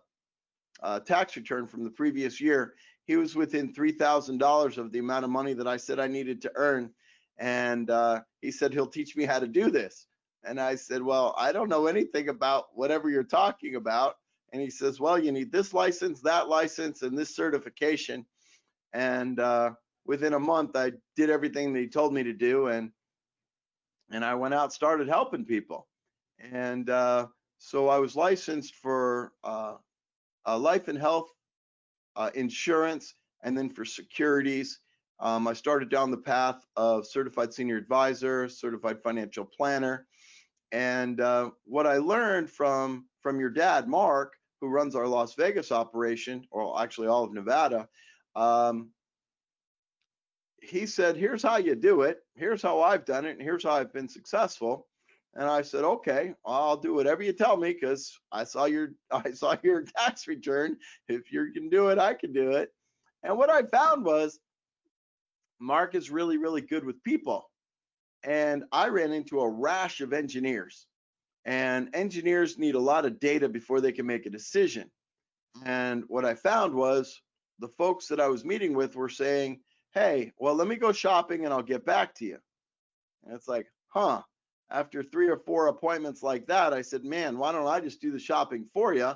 tax 1.04 1.36
return 1.36 1.66
from 1.66 1.84
the 1.84 1.90
previous 1.90 2.40
year. 2.40 2.74
He 3.06 3.16
was 3.16 3.36
within 3.36 3.72
three 3.72 3.92
thousand 3.92 4.38
dollars 4.38 4.78
of 4.78 4.92
the 4.92 4.98
amount 4.98 5.24
of 5.24 5.30
money 5.30 5.52
that 5.54 5.68
I 5.68 5.76
said 5.76 6.00
I 6.00 6.08
needed 6.08 6.40
to 6.42 6.52
earn, 6.56 6.90
and 7.38 7.90
uh, 7.90 8.20
he 8.40 8.50
said 8.50 8.72
he'll 8.72 8.86
teach 8.86 9.16
me 9.16 9.24
how 9.24 9.38
to 9.38 9.46
do 9.46 9.70
this. 9.70 10.06
And 10.44 10.60
I 10.60 10.76
said, 10.76 11.02
"Well, 11.02 11.34
I 11.36 11.52
don't 11.52 11.68
know 11.68 11.86
anything 11.86 12.28
about 12.28 12.66
whatever 12.74 13.10
you're 13.10 13.24
talking 13.24 13.76
about." 13.76 14.16
And 14.52 14.62
he 14.62 14.70
says, 14.70 15.00
"Well, 15.00 15.18
you 15.18 15.32
need 15.32 15.52
this 15.52 15.74
license, 15.74 16.20
that 16.22 16.48
license, 16.48 17.02
and 17.02 17.18
this 17.18 17.34
certification." 17.34 18.24
And 18.92 19.40
uh, 19.40 19.72
within 20.06 20.34
a 20.34 20.38
month 20.38 20.76
I 20.76 20.92
did 21.16 21.30
everything 21.30 21.72
that 21.72 21.80
he 21.80 21.88
told 21.88 22.14
me 22.14 22.22
to 22.22 22.32
do 22.32 22.68
and 22.68 22.90
and 24.10 24.24
I 24.24 24.34
went 24.34 24.54
out 24.54 24.72
started 24.72 25.08
helping 25.08 25.44
people 25.44 25.88
and 26.38 26.88
uh, 26.88 27.26
so 27.58 27.88
I 27.88 27.98
was 27.98 28.14
licensed 28.14 28.76
for 28.76 29.32
uh, 29.44 29.74
life 30.46 30.88
and 30.88 30.98
health 30.98 31.30
uh, 32.14 32.30
insurance 32.34 33.14
and 33.42 33.56
then 33.56 33.68
for 33.68 33.84
securities 33.84 34.80
um, 35.20 35.46
I 35.48 35.52
started 35.52 35.90
down 35.90 36.10
the 36.10 36.16
path 36.16 36.64
of 36.76 37.06
certified 37.06 37.52
senior 37.52 37.76
advisor 37.76 38.48
certified 38.48 39.02
financial 39.02 39.44
planner 39.44 40.06
and 40.72 41.20
uh, 41.20 41.50
what 41.64 41.86
I 41.86 41.98
learned 41.98 42.50
from 42.50 43.06
from 43.20 43.40
your 43.40 43.50
dad 43.50 43.88
Mark 43.88 44.34
who 44.60 44.68
runs 44.68 44.94
our 44.94 45.06
Las 45.06 45.34
Vegas 45.34 45.72
operation 45.72 46.44
or 46.50 46.80
actually 46.80 47.08
all 47.08 47.24
of 47.24 47.32
Nevada 47.32 47.88
um, 48.36 48.90
he 50.66 50.86
said, 50.86 51.16
Here's 51.16 51.42
how 51.42 51.56
you 51.56 51.74
do 51.74 52.02
it. 52.02 52.18
Here's 52.34 52.62
how 52.62 52.82
I've 52.82 53.04
done 53.04 53.24
it. 53.24 53.32
And 53.32 53.42
here's 53.42 53.64
how 53.64 53.72
I've 53.72 53.92
been 53.92 54.08
successful. 54.08 54.86
And 55.34 55.44
I 55.44 55.62
said, 55.62 55.84
Okay, 55.84 56.34
I'll 56.44 56.76
do 56.76 56.94
whatever 56.94 57.22
you 57.22 57.32
tell 57.32 57.56
me 57.56 57.72
because 57.72 58.18
I 58.32 58.44
saw 58.44 58.66
your 58.66 58.90
I 59.10 59.30
saw 59.32 59.56
your 59.62 59.84
tax 59.96 60.26
return. 60.26 60.76
If 61.08 61.32
you 61.32 61.50
can 61.52 61.68
do 61.68 61.88
it, 61.88 61.98
I 61.98 62.14
can 62.14 62.32
do 62.32 62.52
it. 62.52 62.70
And 63.22 63.36
what 63.36 63.50
I 63.50 63.62
found 63.62 64.04
was 64.04 64.38
Mark 65.60 65.94
is 65.94 66.10
really, 66.10 66.36
really 66.38 66.60
good 66.60 66.84
with 66.84 67.02
people. 67.02 67.50
And 68.22 68.64
I 68.72 68.88
ran 68.88 69.12
into 69.12 69.40
a 69.40 69.48
rash 69.48 70.00
of 70.00 70.12
engineers. 70.12 70.86
And 71.44 71.90
engineers 71.94 72.58
need 72.58 72.74
a 72.74 72.80
lot 72.80 73.04
of 73.06 73.20
data 73.20 73.48
before 73.48 73.80
they 73.80 73.92
can 73.92 74.06
make 74.06 74.26
a 74.26 74.30
decision. 74.30 74.90
And 75.64 76.04
what 76.08 76.24
I 76.24 76.34
found 76.34 76.74
was 76.74 77.20
the 77.60 77.68
folks 77.68 78.08
that 78.08 78.20
I 78.20 78.28
was 78.28 78.44
meeting 78.44 78.74
with 78.74 78.96
were 78.96 79.08
saying, 79.08 79.60
hey, 79.94 80.32
well, 80.38 80.54
let 80.54 80.68
me 80.68 80.76
go 80.76 80.92
shopping 80.92 81.44
and 81.44 81.54
I'll 81.54 81.62
get 81.62 81.86
back 81.86 82.14
to 82.16 82.24
you. 82.24 82.38
And 83.24 83.34
it's 83.34 83.48
like, 83.48 83.66
huh. 83.88 84.22
After 84.68 85.04
three 85.04 85.28
or 85.28 85.38
four 85.38 85.68
appointments 85.68 86.24
like 86.24 86.46
that, 86.48 86.72
I 86.72 86.82
said, 86.82 87.04
man, 87.04 87.38
why 87.38 87.52
don't 87.52 87.68
I 87.68 87.78
just 87.78 88.00
do 88.00 88.10
the 88.10 88.18
shopping 88.18 88.64
for 88.64 88.92
you? 88.94 89.12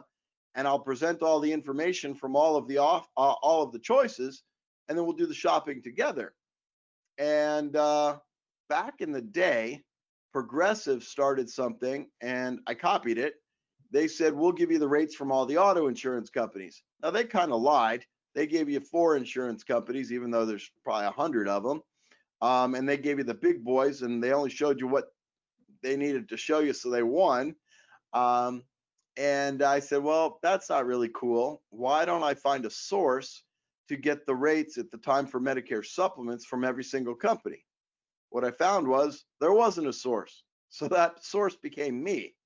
And 0.55 0.69
I'll 0.69 0.79
present 0.79 1.23
all 1.23 1.41
the 1.41 1.53
information 1.53 2.15
from 2.15 2.37
all 2.37 2.57
of 2.57 2.69
the 2.69 2.79
off, 2.79 3.09
uh, 3.17 3.35
all 3.43 3.65
of 3.65 3.73
the 3.73 3.81
choices, 3.81 4.45
and 4.89 4.97
then 4.97 5.05
we'll 5.05 5.17
do 5.17 5.27
the 5.27 5.35
shopping 5.35 5.83
together. 5.83 6.35
And 7.19 7.77
uh, 7.77 8.19
back 8.69 9.01
in 9.01 9.13
the 9.13 9.23
day, 9.23 9.83
Progressive 10.33 11.03
started 11.03 11.51
something 11.51 12.07
and 12.21 12.61
I 12.67 12.75
copied 12.75 13.19
it. 13.19 13.35
They 13.91 14.07
said, 14.07 14.33
we'll 14.33 14.53
give 14.53 14.71
you 14.71 14.79
the 14.79 14.89
rates 14.89 15.17
from 15.17 15.33
all 15.33 15.45
the 15.45 15.59
auto 15.59 15.89
insurance 15.89 16.31
companies. 16.31 16.83
Now, 17.03 17.11
they 17.11 17.25
kind 17.25 17.53
of 17.53 17.61
lied. 17.61 18.05
They 18.37 18.47
gave 18.47 18.69
you 18.69 18.79
four 18.79 19.17
insurance 19.17 19.65
companies, 19.65 20.13
even 20.13 20.31
though 20.31 20.47
there's 20.47 20.71
probably 20.85 21.07
a 21.07 21.11
hundred 21.11 21.49
of 21.49 21.65
them. 21.65 21.83
Um, 22.41 22.77
and 22.77 22.89
they 22.89 22.97
gave 22.97 23.19
you 23.19 23.25
the 23.25 23.35
big 23.35 23.65
boys, 23.65 24.03
and 24.03 24.23
they 24.23 24.33
only 24.33 24.51
showed 24.51 24.81
you 24.81 24.87
what 24.87 25.13
they 25.83 25.97
needed 25.97 26.29
to 26.29 26.37
show 26.37 26.61
you, 26.61 26.73
so 26.73 26.91
they 26.91 27.03
won. 27.03 27.57
Um, 28.13 28.63
and 29.17 29.63
I 29.63 29.81
said, 29.81 30.03
well, 30.03 30.39
that's 30.43 30.71
not 30.71 30.87
really 30.87 31.11
cool. 31.15 31.63
Why 31.71 32.05
don't 32.05 32.23
I 32.23 32.35
find 32.35 32.65
a 32.65 32.71
source 32.71 33.43
to 33.91 33.97
get 33.97 34.25
the 34.25 34.35
rates 34.35 34.79
at 34.79 34.89
the 34.93 34.99
time 34.99 35.27
for 35.27 35.41
Medicare 35.41 35.85
supplements 35.85 36.47
from 36.47 36.63
every 36.63 36.85
single 36.85 37.17
company? 37.17 37.67
What 38.29 38.45
I 38.45 38.53
found 38.53 38.87
was 38.87 39.25
there 39.41 39.53
wasn't 39.53 39.89
a 39.89 39.93
source. 39.93 40.45
So 40.69 40.87
that 40.87 41.25
source 41.25 41.57
became 41.57 42.01
me. 42.01 42.37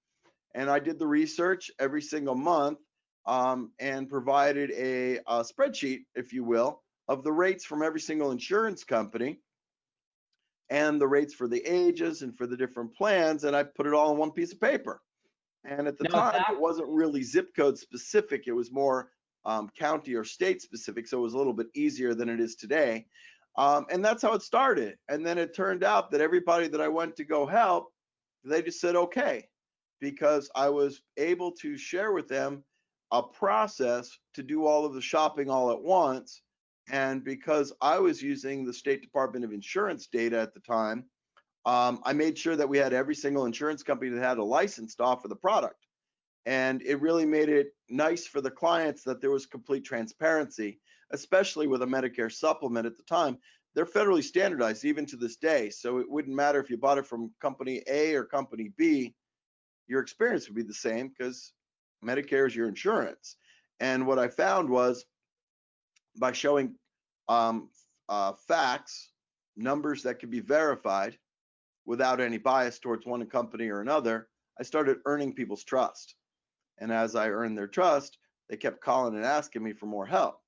And 0.54 0.70
I 0.70 0.78
did 0.78 0.98
the 0.98 1.06
research 1.06 1.70
every 1.78 2.00
single 2.00 2.34
month 2.34 2.78
um, 3.26 3.72
and 3.78 4.08
provided 4.08 4.70
a, 4.70 5.18
a 5.26 5.44
spreadsheet, 5.44 6.06
if 6.14 6.32
you 6.32 6.44
will, 6.44 6.82
of 7.08 7.22
the 7.24 7.32
rates 7.32 7.62
from 7.62 7.82
every 7.82 8.00
single 8.00 8.30
insurance 8.30 8.82
company 8.82 9.40
and 10.70 10.98
the 10.98 11.06
rates 11.06 11.34
for 11.34 11.46
the 11.46 11.60
ages 11.70 12.22
and 12.22 12.34
for 12.38 12.46
the 12.46 12.56
different 12.56 12.94
plans. 12.94 13.44
And 13.44 13.54
I 13.54 13.64
put 13.64 13.86
it 13.86 13.92
all 13.92 14.12
in 14.12 14.16
one 14.16 14.30
piece 14.30 14.54
of 14.54 14.60
paper. 14.62 15.02
And 15.62 15.86
at 15.86 15.98
the 15.98 16.04
now, 16.04 16.30
time, 16.30 16.32
that... 16.32 16.54
it 16.54 16.58
wasn't 16.58 16.88
really 16.88 17.22
zip 17.22 17.54
code 17.54 17.76
specific. 17.76 18.44
It 18.46 18.52
was 18.52 18.72
more 18.72 19.10
um, 19.46 19.70
county 19.78 20.14
or 20.14 20.24
state 20.24 20.62
specific. 20.62 21.06
So 21.06 21.18
it 21.18 21.22
was 21.22 21.34
a 21.34 21.38
little 21.38 21.52
bit 21.52 21.68
easier 21.74 22.14
than 22.14 22.28
it 22.28 22.40
is 22.40 22.56
today. 22.56 23.06
Um, 23.56 23.86
and 23.90 24.04
that's 24.04 24.22
how 24.22 24.32
it 24.32 24.42
started. 24.42 24.96
And 25.08 25.24
then 25.24 25.38
it 25.38 25.54
turned 25.54 25.84
out 25.84 26.10
that 26.10 26.20
everybody 26.20 26.68
that 26.68 26.80
I 26.80 26.88
went 26.88 27.16
to 27.16 27.24
go 27.24 27.46
help, 27.46 27.92
they 28.44 28.62
just 28.62 28.80
said, 28.80 28.96
okay, 28.96 29.48
because 30.00 30.50
I 30.54 30.68
was 30.68 31.02
able 31.16 31.52
to 31.52 31.76
share 31.76 32.12
with 32.12 32.28
them 32.28 32.64
a 33.12 33.22
process 33.22 34.10
to 34.34 34.42
do 34.42 34.66
all 34.66 34.84
of 34.84 34.94
the 34.94 35.00
shopping 35.00 35.48
all 35.48 35.70
at 35.70 35.80
once. 35.80 36.42
And 36.90 37.24
because 37.24 37.72
I 37.80 37.98
was 37.98 38.20
using 38.20 38.64
the 38.64 38.72
State 38.72 39.00
Department 39.00 39.44
of 39.44 39.52
Insurance 39.52 40.08
data 40.08 40.38
at 40.40 40.52
the 40.52 40.60
time, 40.60 41.04
um, 41.64 42.00
I 42.04 42.12
made 42.12 42.36
sure 42.36 42.56
that 42.56 42.68
we 42.68 42.76
had 42.76 42.92
every 42.92 43.14
single 43.14 43.46
insurance 43.46 43.82
company 43.82 44.10
that 44.10 44.22
had 44.22 44.38
a 44.38 44.44
license 44.44 44.96
to 44.96 45.04
offer 45.04 45.28
the 45.28 45.36
product. 45.36 45.84
And 46.46 46.82
it 46.82 47.00
really 47.00 47.24
made 47.24 47.48
it 47.48 47.68
nice 47.88 48.26
for 48.26 48.40
the 48.40 48.50
clients 48.50 49.02
that 49.04 49.20
there 49.20 49.30
was 49.30 49.46
complete 49.46 49.84
transparency, 49.84 50.80
especially 51.12 51.66
with 51.66 51.82
a 51.82 51.86
Medicare 51.86 52.32
supplement 52.32 52.86
at 52.86 52.96
the 52.96 53.02
time. 53.04 53.38
They're 53.74 53.86
federally 53.86 54.22
standardized 54.22 54.84
even 54.84 55.06
to 55.06 55.16
this 55.16 55.36
day. 55.36 55.70
So 55.70 55.98
it 55.98 56.10
wouldn't 56.10 56.36
matter 56.36 56.60
if 56.60 56.70
you 56.70 56.76
bought 56.76 56.98
it 56.98 57.06
from 57.06 57.32
company 57.40 57.82
A 57.88 58.14
or 58.14 58.24
company 58.24 58.72
B, 58.76 59.14
your 59.86 60.00
experience 60.00 60.48
would 60.48 60.56
be 60.56 60.62
the 60.62 60.74
same 60.74 61.08
because 61.08 61.52
Medicare 62.04 62.46
is 62.46 62.54
your 62.54 62.68
insurance. 62.68 63.36
And 63.80 64.06
what 64.06 64.18
I 64.18 64.28
found 64.28 64.68
was 64.68 65.04
by 66.18 66.32
showing 66.32 66.74
um, 67.28 67.68
uh, 68.08 68.32
facts, 68.46 69.10
numbers 69.56 70.02
that 70.02 70.20
could 70.20 70.30
be 70.30 70.40
verified, 70.40 71.18
without 71.86 72.20
any 72.20 72.38
bias 72.38 72.78
towards 72.78 73.06
one 73.06 73.24
company 73.26 73.68
or 73.68 73.80
another, 73.80 74.28
I 74.58 74.62
started 74.62 74.98
earning 75.06 75.34
people's 75.34 75.64
trust. 75.64 76.14
And 76.78 76.93
as 76.93 77.14
I 77.14 77.28
earned 77.28 77.57
their 77.57 77.66
trust, 77.69 78.19
they 78.49 78.57
kept 78.57 78.81
calling 78.81 79.14
and 79.14 79.25
asking 79.25 79.62
me 79.62 79.73
for 79.73 79.87
more 79.87 80.07
help. 80.07 80.40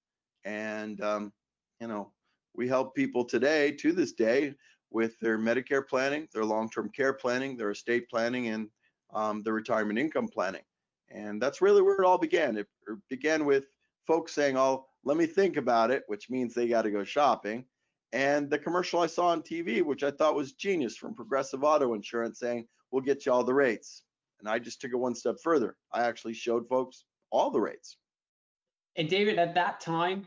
And, 0.45 1.01
um, 1.01 1.33
you 1.81 1.89
know, 1.89 2.13
we 2.55 2.69
help 2.69 2.95
people 2.95 3.25
today 3.25 3.73
to 3.73 3.93
this 3.93 4.13
day 4.13 4.55
with 4.91 5.19
their 5.21 5.39
Medicare 5.39 5.87
planning, 5.87 6.29
their 6.33 6.45
long 6.45 6.71
term 6.71 6.91
care 6.91 7.13
planning, 7.13 7.57
their 7.57 7.71
estate 7.71 8.09
planning, 8.09 8.49
and 8.49 8.69
um, 9.13 9.43
their 9.43 9.55
retirement 9.55 9.99
income 9.99 10.29
planning. 10.29 10.63
And 11.11 11.41
that's 11.41 11.61
really 11.61 11.83
where 11.83 11.97
it 11.97 12.05
all 12.05 12.19
began. 12.19 12.57
It 12.57 12.67
began 13.09 13.45
with 13.45 13.67
folks 14.07 14.33
saying, 14.33 14.57
Oh, 14.57 14.87
let 15.05 15.17
me 15.17 15.27
think 15.27 15.57
about 15.57 15.91
it, 15.91 16.03
which 16.07 16.31
means 16.31 16.55
they 16.55 16.69
got 16.69 16.83
to 16.83 16.91
go 16.91 17.05
shopping 17.05 17.65
and 18.13 18.49
the 18.49 18.59
commercial 18.59 19.01
I 19.01 19.07
saw 19.07 19.29
on 19.29 19.43
TV, 19.43 19.83
which 19.83 20.03
I 20.03 20.11
thought 20.11 20.35
was 20.35 20.53
genius 20.53 20.97
from 20.97 21.15
Progressive 21.15 21.65
Auto 21.65 21.95
Insurance 21.95 22.39
saying, 22.39 22.67
we'll 22.91 23.03
get 23.03 23.27
you 23.27 23.33
all 23.33 23.45
the 23.45 23.55
rates. 23.55 24.05
And 24.41 24.49
I 24.49 24.59
just 24.59 24.81
took 24.81 24.93
it 24.93 24.97
one 24.97 25.15
step 25.15 25.37
further. 25.43 25.77
I 25.93 26.03
actually 26.03 26.35
showed 26.35 26.69
folks 26.69 27.05
all 27.31 27.51
the 27.51 27.61
rates. 27.61 27.97
And 28.97 29.09
David, 29.09 29.39
at 29.39 29.55
that 29.55 29.81
time, 29.81 30.27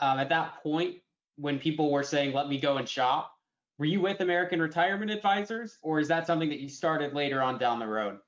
um, 0.00 0.18
at 0.18 0.28
that 0.28 0.62
point, 0.62 0.96
when 1.36 1.58
people 1.58 1.90
were 1.90 2.02
saying, 2.02 2.32
let 2.32 2.48
me 2.48 2.58
go 2.58 2.76
and 2.76 2.88
shop, 2.88 3.32
were 3.78 3.84
you 3.84 4.00
with 4.00 4.20
American 4.20 4.60
Retirement 4.60 5.10
Advisors, 5.10 5.78
or 5.82 6.00
is 6.00 6.08
that 6.08 6.26
something 6.26 6.48
that 6.48 6.58
you 6.58 6.68
started 6.68 7.14
later 7.14 7.40
on 7.42 7.58
down 7.58 7.78
the 7.78 7.86
road? 7.86 8.18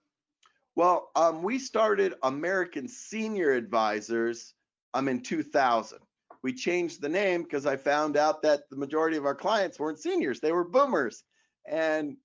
Well, 0.76 1.10
um, 1.16 1.42
we 1.42 1.58
started 1.58 2.14
American 2.22 2.86
Senior 2.86 3.52
Advisors 3.52 4.54
um, 4.94 5.08
in 5.08 5.22
2000 5.22 5.98
we 6.42 6.52
changed 6.52 7.00
the 7.00 7.08
name 7.08 7.42
because 7.42 7.66
I 7.66 7.76
found 7.76 8.16
out 8.16 8.42
that 8.42 8.68
the 8.70 8.76
majority 8.76 9.16
of 9.16 9.26
our 9.26 9.34
clients 9.34 9.78
weren't 9.78 9.98
seniors, 9.98 10.40
they 10.40 10.52
were 10.52 10.64
boomers. 10.64 11.22
And 11.66 12.16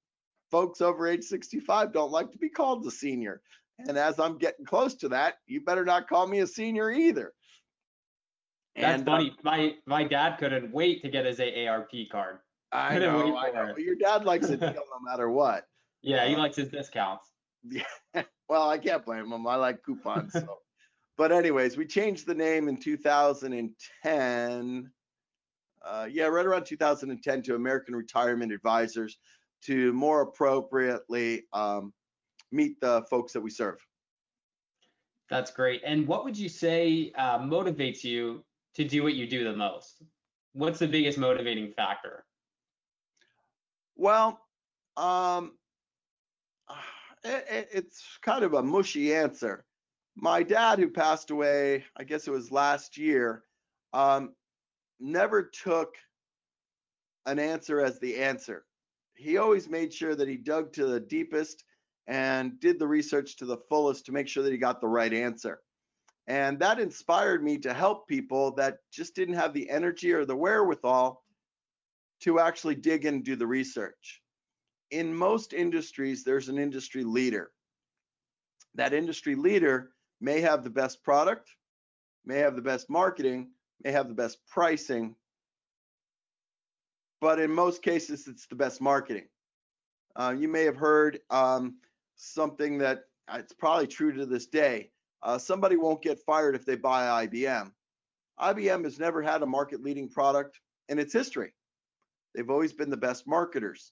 folks 0.52 0.82
over 0.82 1.08
age 1.08 1.24
65 1.24 1.94
don't 1.94 2.12
like 2.12 2.32
to 2.32 2.38
be 2.38 2.50
called 2.50 2.86
a 2.86 2.92
senior. 2.92 3.42
And 3.80 3.98
as 3.98 4.20
I'm 4.20 4.38
getting 4.38 4.66
close 4.66 4.94
to 4.96 5.10
that, 5.10 5.36
you 5.48 5.62
better 5.62 5.84
not 5.84 6.08
call 6.08 6.28
me 6.28 6.40
a 6.40 6.48
senior 6.48 6.92
either. 6.92 7.34
That's 8.76 9.00
and, 9.00 9.10
uh, 9.10 9.12
funny. 9.12 9.32
Uh, 9.32 9.42
my 9.44 9.74
my 9.86 10.04
dad 10.04 10.38
couldn't 10.38 10.72
wait 10.72 11.02
to 11.04 11.10
get 11.10 11.26
his 11.26 11.40
AARP 11.40 12.10
card. 12.10 12.40
I 12.72 13.00
know, 13.00 13.38
I 13.38 13.52
know. 13.52 13.78
Your 13.78 13.96
dad 13.96 14.26
likes 14.26 14.50
a 14.50 14.58
deal 14.58 14.74
no 14.74 15.00
matter 15.04 15.30
what. 15.30 15.66
Yeah, 16.08 16.28
he 16.28 16.36
uh, 16.36 16.38
likes 16.38 16.58
his 16.58 16.70
discounts. 16.70 17.32
Yeah. 17.64 17.82
Well, 18.48 18.70
I 18.70 18.78
can't 18.78 19.04
blame 19.04 19.32
him. 19.32 19.48
I 19.48 19.56
like 19.56 19.82
coupons. 19.84 20.34
So 20.34 20.60
but 21.18 21.32
anyways, 21.32 21.78
we 21.78 21.86
changed 21.86 22.28
the 22.28 22.36
name 22.36 22.68
in 22.68 22.78
2010. 22.78 24.92
Uh, 25.86 26.08
yeah, 26.12 26.26
right 26.26 26.46
around 26.46 26.66
2010 26.66 27.42
to 27.44 27.56
American 27.56 27.96
Retirement 27.96 28.52
Advisors 28.52 29.18
to 29.66 29.94
more 29.94 30.22
appropriately 30.22 31.44
um, 31.54 31.94
meet 32.52 32.80
the 32.82 33.04
folks 33.10 33.34
that 33.34 33.42
we 33.42 33.50
serve. 33.50 33.78
That's 35.30 35.52
great. 35.52 35.82
And 35.86 36.08
what 36.08 36.24
would 36.24 36.38
you 36.38 36.50
say 36.50 37.12
uh, 37.18 37.40
motivates 37.40 38.04
you 38.04 38.44
to 38.76 38.84
do 38.84 39.04
what 39.04 39.16
you 39.16 39.28
do 39.28 39.44
the 39.44 39.56
most? 39.56 40.04
What's 40.54 40.80
the 40.80 40.88
biggest 40.88 41.18
motivating 41.18 41.72
factor? 41.72 42.26
Well, 43.96 44.40
um, 44.98 45.54
it, 47.24 47.70
it's 47.74 48.04
kind 48.22 48.44
of 48.44 48.54
a 48.54 48.62
mushy 48.62 49.14
answer 49.16 49.66
my 50.16 50.44
dad, 50.44 50.80
who 50.80 50.90
passed 50.90 51.30
away, 51.30 51.84
I 51.98 52.04
guess 52.04 52.28
it 52.28 52.32
was 52.32 52.52
last 52.52 52.98
year, 52.98 53.44
um, 53.94 54.34
never 55.00 55.44
took 55.44 55.96
an 57.26 57.38
answer 57.38 57.82
as 57.82 58.00
the 58.00 58.18
answer. 58.18 58.66
He 59.16 59.38
always 59.38 59.70
made 59.70 59.94
sure 59.94 60.16
that 60.16 60.28
he 60.28 60.38
dug 60.38 60.74
to 60.74 60.86
the 60.86 61.00
deepest 61.00 61.64
and 62.08 62.60
did 62.60 62.80
the 62.80 62.88
research 62.88 63.38
to 63.38 63.46
the 63.46 63.58
fullest 63.70 64.06
to 64.06 64.12
make 64.12 64.28
sure 64.28 64.44
that 64.44 64.52
he 64.52 64.58
got 64.58 64.82
the 64.82 64.88
right 64.88 65.14
answer. 65.14 65.62
And 66.28 66.60
that 66.60 66.80
inspired 66.80 67.44
me 67.44 67.58
to 67.60 67.74
help 67.74 68.08
people 68.08 68.52
that 68.56 68.80
just 68.92 69.16
didn't 69.16 69.36
have 69.36 69.54
the 69.54 69.70
energy 69.70 70.12
or 70.12 70.26
the 70.26 70.36
wherewithal 70.36 71.24
to 72.22 72.40
actually 72.40 72.76
dig 72.76 73.06
and 73.06 73.24
do 73.24 73.36
the 73.36 73.48
research. 73.48 74.22
In 74.92 75.16
most 75.16 75.54
industries, 75.54 76.24
there's 76.24 76.50
an 76.50 76.58
industry 76.58 77.04
leader. 77.04 77.52
That 78.76 78.94
industry 78.94 79.36
leader 79.36 79.92
may 80.22 80.42
have 80.42 80.64
the 80.64 80.70
best 80.70 81.04
product, 81.04 81.50
may 82.26 82.40
have 82.40 82.56
the 82.56 82.62
best 82.62 82.90
marketing, 82.90 83.52
may 83.84 83.92
have 83.92 84.08
the 84.08 84.16
best 84.16 84.40
pricing, 84.48 85.16
but 87.26 87.40
in 87.40 87.52
most 87.52 87.82
cases, 87.82 88.28
it's 88.28 88.46
the 88.46 88.54
best 88.54 88.80
marketing. 88.80 89.26
Uh, 90.16 90.36
you 90.38 90.48
may 90.48 90.64
have 90.64 90.76
heard 90.76 91.18
um, 91.32 91.74
something 92.18 92.78
that 92.78 93.06
uh, 93.28 93.38
it's 93.40 93.52
probably 93.52 93.88
true 93.88 94.12
to 94.12 94.28
this 94.28 94.46
day. 94.46 94.92
Uh, 95.24 95.36
somebody 95.36 95.76
won't 95.76 96.04
get 96.04 96.20
fired 96.20 96.54
if 96.54 96.68
they 96.68 96.76
buy 96.76 97.26
IBM. 97.26 97.72
IBM 98.40 98.84
has 98.84 99.00
never 99.00 99.24
had 99.24 99.42
a 99.42 99.46
market 99.48 99.82
leading 99.82 100.08
product 100.08 100.60
in 100.88 101.00
its 101.00 101.12
history. 101.12 101.52
They've 102.36 102.52
always 102.52 102.74
been 102.74 102.92
the 102.92 102.96
best 102.96 103.26
marketers. 103.26 103.92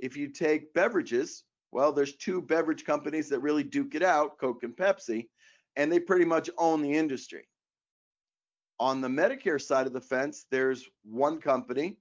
If 0.00 0.16
you 0.16 0.26
take 0.26 0.74
beverages, 0.74 1.44
well, 1.70 1.92
there's 1.92 2.16
two 2.16 2.42
beverage 2.42 2.84
companies 2.84 3.28
that 3.28 3.42
really 3.42 3.62
duke 3.62 3.94
it 3.94 4.02
out, 4.02 4.38
Coke 4.40 4.64
and 4.64 4.76
Pepsi 4.76 5.28
and 5.76 5.92
they 5.92 6.00
pretty 6.00 6.24
much 6.24 6.50
own 6.58 6.82
the 6.82 6.94
industry. 6.94 7.46
On 8.80 9.00
the 9.00 9.08
Medicare 9.08 9.62
side 9.62 9.86
of 9.86 9.92
the 9.92 10.00
fence, 10.00 10.46
there's 10.50 10.84
one 11.04 11.40
company 11.40 11.96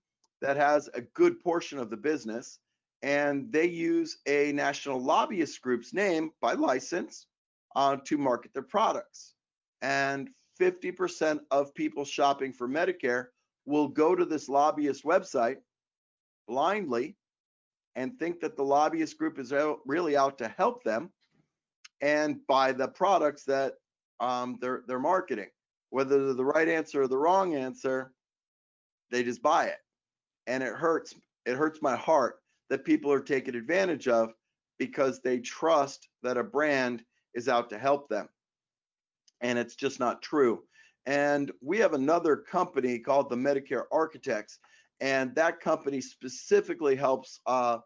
that 0.46 0.58
has 0.58 0.88
a 0.94 1.02
good 1.02 1.40
portion 1.40 1.80
of 1.80 1.90
the 1.90 1.98
business, 1.98 2.60
and 3.02 3.52
they 3.52 3.66
use 3.66 4.20
a 4.28 4.52
national 4.52 5.02
lobbyist 5.02 5.60
group's 5.60 5.92
name 5.92 6.30
by 6.40 6.54
license 6.54 7.26
uh, 7.76 7.98
to 8.06 8.18
market 8.18 8.54
their 8.54 8.62
products. 8.62 9.34
And 9.82 10.30
50% 10.62 11.40
of 11.50 11.74
people 11.74 12.06
shopping 12.06 12.54
for 12.54 12.70
Medicare 12.70 13.26
will 13.66 13.88
go 13.88 14.14
to 14.14 14.24
this 14.24 14.48
lobbyist 14.48 15.04
website 15.04 15.58
blindly 16.48 17.16
and 17.96 18.20
think 18.20 18.40
that 18.42 18.56
the 18.56 18.64
lobbyist 18.64 19.18
group 19.18 19.40
is 19.40 19.52
out, 19.52 19.80
really 19.88 20.16
out 20.16 20.38
to 20.38 20.48
help 20.48 20.84
them 20.84 21.10
and 22.02 22.38
buy 22.48 22.72
the 22.72 22.88
products 22.90 23.46
that 23.46 23.74
um, 24.20 24.60
they're 24.62 24.84
they're 24.88 25.00
marketing. 25.00 25.50
Whether 25.90 26.24
they're 26.24 26.34
the 26.36 26.46
right 26.46 26.68
answer 26.68 27.02
or 27.02 27.08
the 27.08 27.18
wrong 27.18 27.56
answer, 27.56 28.12
they 29.10 29.24
just 29.24 29.42
buy 29.42 29.66
it, 29.66 29.78
and 30.48 30.64
it 30.64 30.74
hurts. 30.74 31.16
It 31.46 31.56
hurts 31.56 31.80
my 31.82 31.96
heart 31.96 32.38
that 32.70 32.86
people 32.86 33.12
are 33.12 33.22
taken 33.22 33.56
advantage 33.56 34.08
of 34.08 34.34
because 34.80 35.22
they 35.22 35.40
trust 35.40 36.08
that 36.24 36.38
a 36.38 36.44
brand 36.44 37.04
is 37.34 37.48
out 37.48 37.70
to 37.70 37.78
help 37.78 38.10
them, 38.10 38.28
and 39.42 39.60
it's 39.60 39.76
just 39.76 40.00
not 40.00 40.22
true. 40.22 40.64
And 41.06 41.52
we 41.62 41.78
have 41.80 41.94
another 41.94 42.36
company 42.36 42.98
called 42.98 43.30
the 43.30 43.36
Medicare 43.36 43.84
Architects, 43.92 44.60
and 45.00 45.36
that 45.36 45.60
company 45.60 46.02
specifically 46.02 46.96
helps 46.96 47.40
uh, 47.46 47.78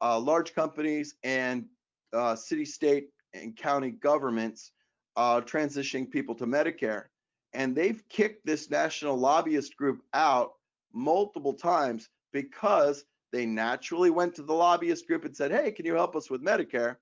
uh, 0.00 0.18
large 0.18 0.54
companies 0.54 1.14
and 1.22 1.66
uh, 2.12 2.34
city, 2.34 2.64
state, 2.64 3.08
and 3.32 3.56
county 3.56 3.90
governments 3.90 4.72
uh, 5.16 5.40
transitioning 5.40 6.10
people 6.10 6.34
to 6.34 6.46
Medicare. 6.46 7.04
And 7.52 7.76
they've 7.76 8.02
kicked 8.08 8.44
this 8.44 8.70
national 8.70 9.16
lobbyist 9.16 9.76
group 9.76 10.02
out 10.12 10.52
multiple 10.94 11.54
times 11.54 12.08
because 12.32 13.04
they 13.32 13.46
naturally 13.46 14.10
went 14.10 14.34
to 14.36 14.42
the 14.42 14.52
lobbyist 14.52 15.06
group 15.06 15.24
and 15.24 15.36
said, 15.36 15.50
Hey, 15.50 15.72
can 15.72 15.84
you 15.84 15.94
help 15.94 16.14
us 16.16 16.30
with 16.30 16.42
Medicare? 16.42 16.96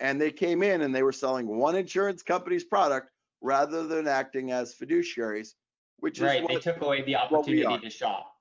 And 0.00 0.20
they 0.20 0.30
came 0.30 0.62
in 0.62 0.82
and 0.82 0.94
they 0.94 1.02
were 1.02 1.12
selling 1.12 1.46
one 1.46 1.76
insurance 1.76 2.22
company's 2.22 2.64
product 2.64 3.10
rather 3.40 3.86
than 3.86 4.08
acting 4.08 4.50
as 4.50 4.74
fiduciaries, 4.74 5.50
which 5.98 6.20
right. 6.20 6.36
is 6.36 6.48
right. 6.48 6.48
They 6.48 6.72
took 6.72 6.82
away 6.82 7.02
the 7.02 7.16
opportunity 7.16 7.78
to 7.78 7.90
shop. 7.90 8.32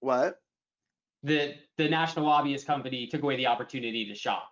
What? 0.00 0.38
The 1.22 1.54
the 1.76 1.88
national 1.88 2.26
lobbyist 2.26 2.66
company 2.66 3.06
took 3.06 3.22
away 3.22 3.36
the 3.36 3.46
opportunity 3.46 4.06
to 4.06 4.14
shop. 4.14 4.48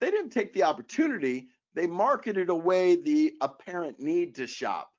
They 0.00 0.10
didn't 0.10 0.30
take 0.30 0.52
the 0.52 0.62
opportunity. 0.64 1.48
They 1.74 1.86
marketed 1.86 2.48
away 2.48 2.96
the 2.96 3.34
apparent 3.40 3.98
need 3.98 4.34
to 4.36 4.46
shop, 4.46 4.91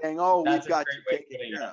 saying, 0.00 0.18
"Oh, 0.20 0.42
That's 0.44 0.66
we've 0.66 0.70
got 0.70 0.86
to 0.86 1.16
take 1.16 1.26
it." 1.28 1.40
Yeah. 1.58 1.72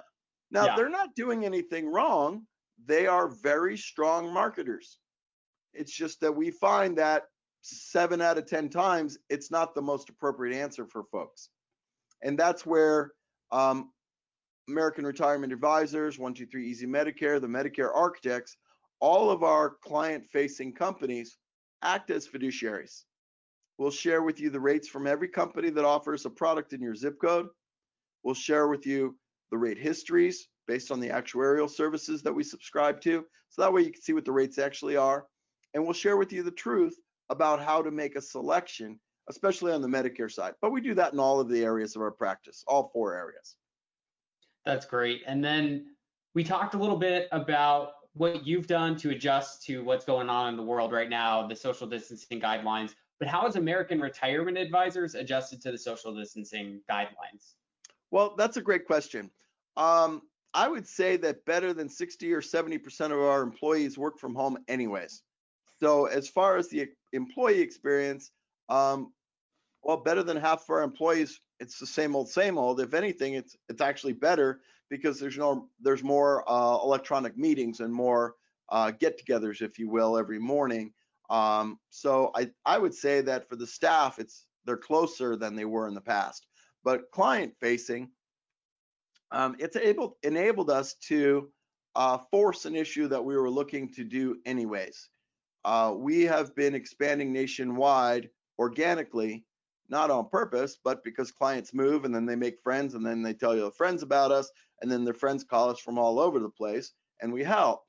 Now 0.51 0.65
yeah. 0.65 0.75
they're 0.75 0.89
not 0.89 1.15
doing 1.15 1.45
anything 1.45 1.87
wrong. 1.91 2.45
They 2.85 3.07
are 3.07 3.27
very 3.27 3.77
strong 3.77 4.33
marketers. 4.33 4.99
It's 5.73 5.91
just 5.91 6.21
that 6.21 6.35
we 6.35 6.51
find 6.51 6.97
that 6.97 7.23
seven 7.61 8.21
out 8.21 8.37
of 8.37 8.47
10 8.47 8.69
times, 8.69 9.17
it's 9.29 9.51
not 9.51 9.75
the 9.75 9.81
most 9.81 10.09
appropriate 10.09 10.57
answer 10.57 10.85
for 10.85 11.03
folks. 11.11 11.49
And 12.23 12.37
that's 12.37 12.65
where 12.65 13.11
um, 13.51 13.91
American 14.67 15.05
Retirement 15.05 15.53
Advisors, 15.53 16.17
123 16.17 16.67
Easy 16.67 16.87
Medicare, 16.87 17.39
the 17.39 17.47
Medicare 17.47 17.91
Architects, 17.93 18.57
all 18.99 19.29
of 19.29 19.43
our 19.43 19.75
client 19.83 20.25
facing 20.25 20.73
companies 20.73 21.37
act 21.81 22.11
as 22.11 22.27
fiduciaries. 22.27 23.03
We'll 23.77 23.91
share 23.91 24.23
with 24.23 24.39
you 24.39 24.49
the 24.49 24.59
rates 24.59 24.89
from 24.89 25.07
every 25.07 25.29
company 25.29 25.69
that 25.69 25.85
offers 25.85 26.25
a 26.25 26.29
product 26.29 26.73
in 26.73 26.81
your 26.81 26.95
zip 26.95 27.15
code. 27.21 27.47
We'll 28.23 28.35
share 28.35 28.67
with 28.67 28.85
you 28.85 29.17
the 29.51 29.57
rate 29.57 29.77
histories 29.77 30.47
based 30.67 30.91
on 30.91 30.99
the 30.99 31.09
actuarial 31.09 31.69
services 31.69 32.21
that 32.23 32.33
we 32.33 32.43
subscribe 32.43 33.01
to. 33.01 33.25
So 33.49 33.61
that 33.61 33.73
way 33.73 33.81
you 33.81 33.91
can 33.91 34.01
see 34.01 34.13
what 34.13 34.25
the 34.25 34.31
rates 34.31 34.59
actually 34.59 34.95
are. 34.95 35.25
And 35.73 35.83
we'll 35.83 35.93
share 35.93 36.17
with 36.17 36.31
you 36.31 36.43
the 36.43 36.51
truth 36.51 36.95
about 37.29 37.61
how 37.61 37.81
to 37.81 37.91
make 37.91 38.15
a 38.15 38.21
selection, 38.21 38.99
especially 39.29 39.71
on 39.71 39.81
the 39.81 39.87
Medicare 39.87 40.31
side. 40.31 40.53
But 40.61 40.71
we 40.71 40.81
do 40.81 40.93
that 40.95 41.13
in 41.13 41.19
all 41.19 41.39
of 41.39 41.49
the 41.49 41.63
areas 41.63 41.95
of 41.95 42.01
our 42.01 42.11
practice, 42.11 42.63
all 42.67 42.89
four 42.93 43.15
areas. 43.15 43.55
That's 44.65 44.85
great. 44.85 45.21
And 45.25 45.43
then 45.43 45.87
we 46.35 46.43
talked 46.43 46.75
a 46.75 46.77
little 46.77 46.97
bit 46.97 47.27
about 47.31 47.93
what 48.13 48.45
you've 48.45 48.67
done 48.67 48.95
to 48.97 49.11
adjust 49.11 49.63
to 49.65 49.83
what's 49.83 50.05
going 50.05 50.29
on 50.29 50.49
in 50.49 50.57
the 50.57 50.63
world 50.63 50.91
right 50.91 51.09
now, 51.09 51.47
the 51.47 51.55
social 51.55 51.87
distancing 51.87 52.39
guidelines. 52.39 52.93
But 53.19 53.27
how 53.27 53.41
has 53.41 53.55
American 53.55 53.99
Retirement 53.99 54.57
Advisors 54.57 55.15
adjusted 55.15 55.61
to 55.63 55.71
the 55.71 55.77
social 55.77 56.13
distancing 56.13 56.81
guidelines? 56.89 57.55
Well, 58.11 58.35
that's 58.37 58.57
a 58.57 58.61
great 58.61 58.85
question. 58.85 59.29
Um, 59.77 60.23
I 60.53 60.67
would 60.67 60.87
say 60.87 61.15
that 61.17 61.45
better 61.45 61.73
than 61.73 61.89
60 61.89 62.33
or 62.33 62.41
70% 62.41 63.05
of 63.05 63.19
our 63.19 63.41
employees 63.41 63.97
work 63.97 64.17
from 64.19 64.33
home 64.33 64.57
anyways. 64.67 65.21
So 65.79 66.05
as 66.05 66.27
far 66.27 66.57
as 66.57 66.67
the 66.69 66.89
employee 67.13 67.61
experience, 67.61 68.31
um, 68.67 69.13
well, 69.83 69.97
better 69.97 70.23
than 70.23 70.37
half 70.37 70.63
of 70.63 70.69
our 70.71 70.81
employees, 70.81 71.39
it's 71.59 71.79
the 71.79 71.87
same 71.87 72.15
old, 72.15 72.29
same 72.29 72.57
old. 72.57 72.81
If 72.81 72.93
anything, 72.93 73.33
it's 73.33 73.55
it's 73.69 73.81
actually 73.81 74.13
better 74.13 74.61
because 74.89 75.19
there's 75.19 75.37
no 75.37 75.69
there's 75.79 76.03
more 76.03 76.43
uh, 76.49 76.77
electronic 76.83 77.37
meetings 77.37 77.79
and 77.79 77.93
more 77.93 78.35
uh, 78.69 78.91
get-togethers, 78.91 79.61
if 79.61 79.79
you 79.79 79.89
will, 79.89 80.17
every 80.17 80.39
morning. 80.39 80.91
Um, 81.29 81.79
so 81.89 82.31
I 82.35 82.49
I 82.65 82.77
would 82.77 82.93
say 82.93 83.21
that 83.21 83.47
for 83.47 83.55
the 83.55 83.67
staff, 83.67 84.19
it's 84.19 84.45
they're 84.65 84.77
closer 84.77 85.35
than 85.35 85.55
they 85.55 85.65
were 85.65 85.87
in 85.87 85.93
the 85.93 86.01
past. 86.01 86.47
But 86.89 87.11
client-facing, 87.11 88.09
um, 89.29 89.55
it's 89.59 89.75
able 89.75 90.17
enabled 90.23 90.71
us 90.71 90.95
to 91.09 91.51
uh, 91.93 92.17
force 92.31 92.65
an 92.65 92.75
issue 92.75 93.07
that 93.09 93.23
we 93.23 93.37
were 93.37 93.51
looking 93.51 93.93
to 93.93 94.03
do 94.03 94.37
anyways. 94.47 95.07
Uh, 95.63 95.93
we 95.95 96.23
have 96.23 96.55
been 96.55 96.73
expanding 96.73 97.31
nationwide 97.31 98.31
organically, 98.57 99.45
not 99.87 100.09
on 100.09 100.29
purpose, 100.29 100.79
but 100.83 101.03
because 101.03 101.31
clients 101.31 101.75
move 101.75 102.05
and 102.05 102.15
then 102.15 102.25
they 102.25 102.35
make 102.35 102.59
friends 102.63 102.95
and 102.95 103.05
then 103.05 103.21
they 103.21 103.35
tell 103.35 103.55
your 103.55 103.69
friends 103.69 104.01
about 104.01 104.31
us 104.31 104.49
and 104.81 104.91
then 104.91 105.05
their 105.05 105.13
friends 105.13 105.43
call 105.43 105.69
us 105.69 105.79
from 105.79 105.99
all 105.99 106.17
over 106.19 106.39
the 106.39 106.49
place 106.49 106.93
and 107.21 107.31
we 107.31 107.43
help. 107.43 107.83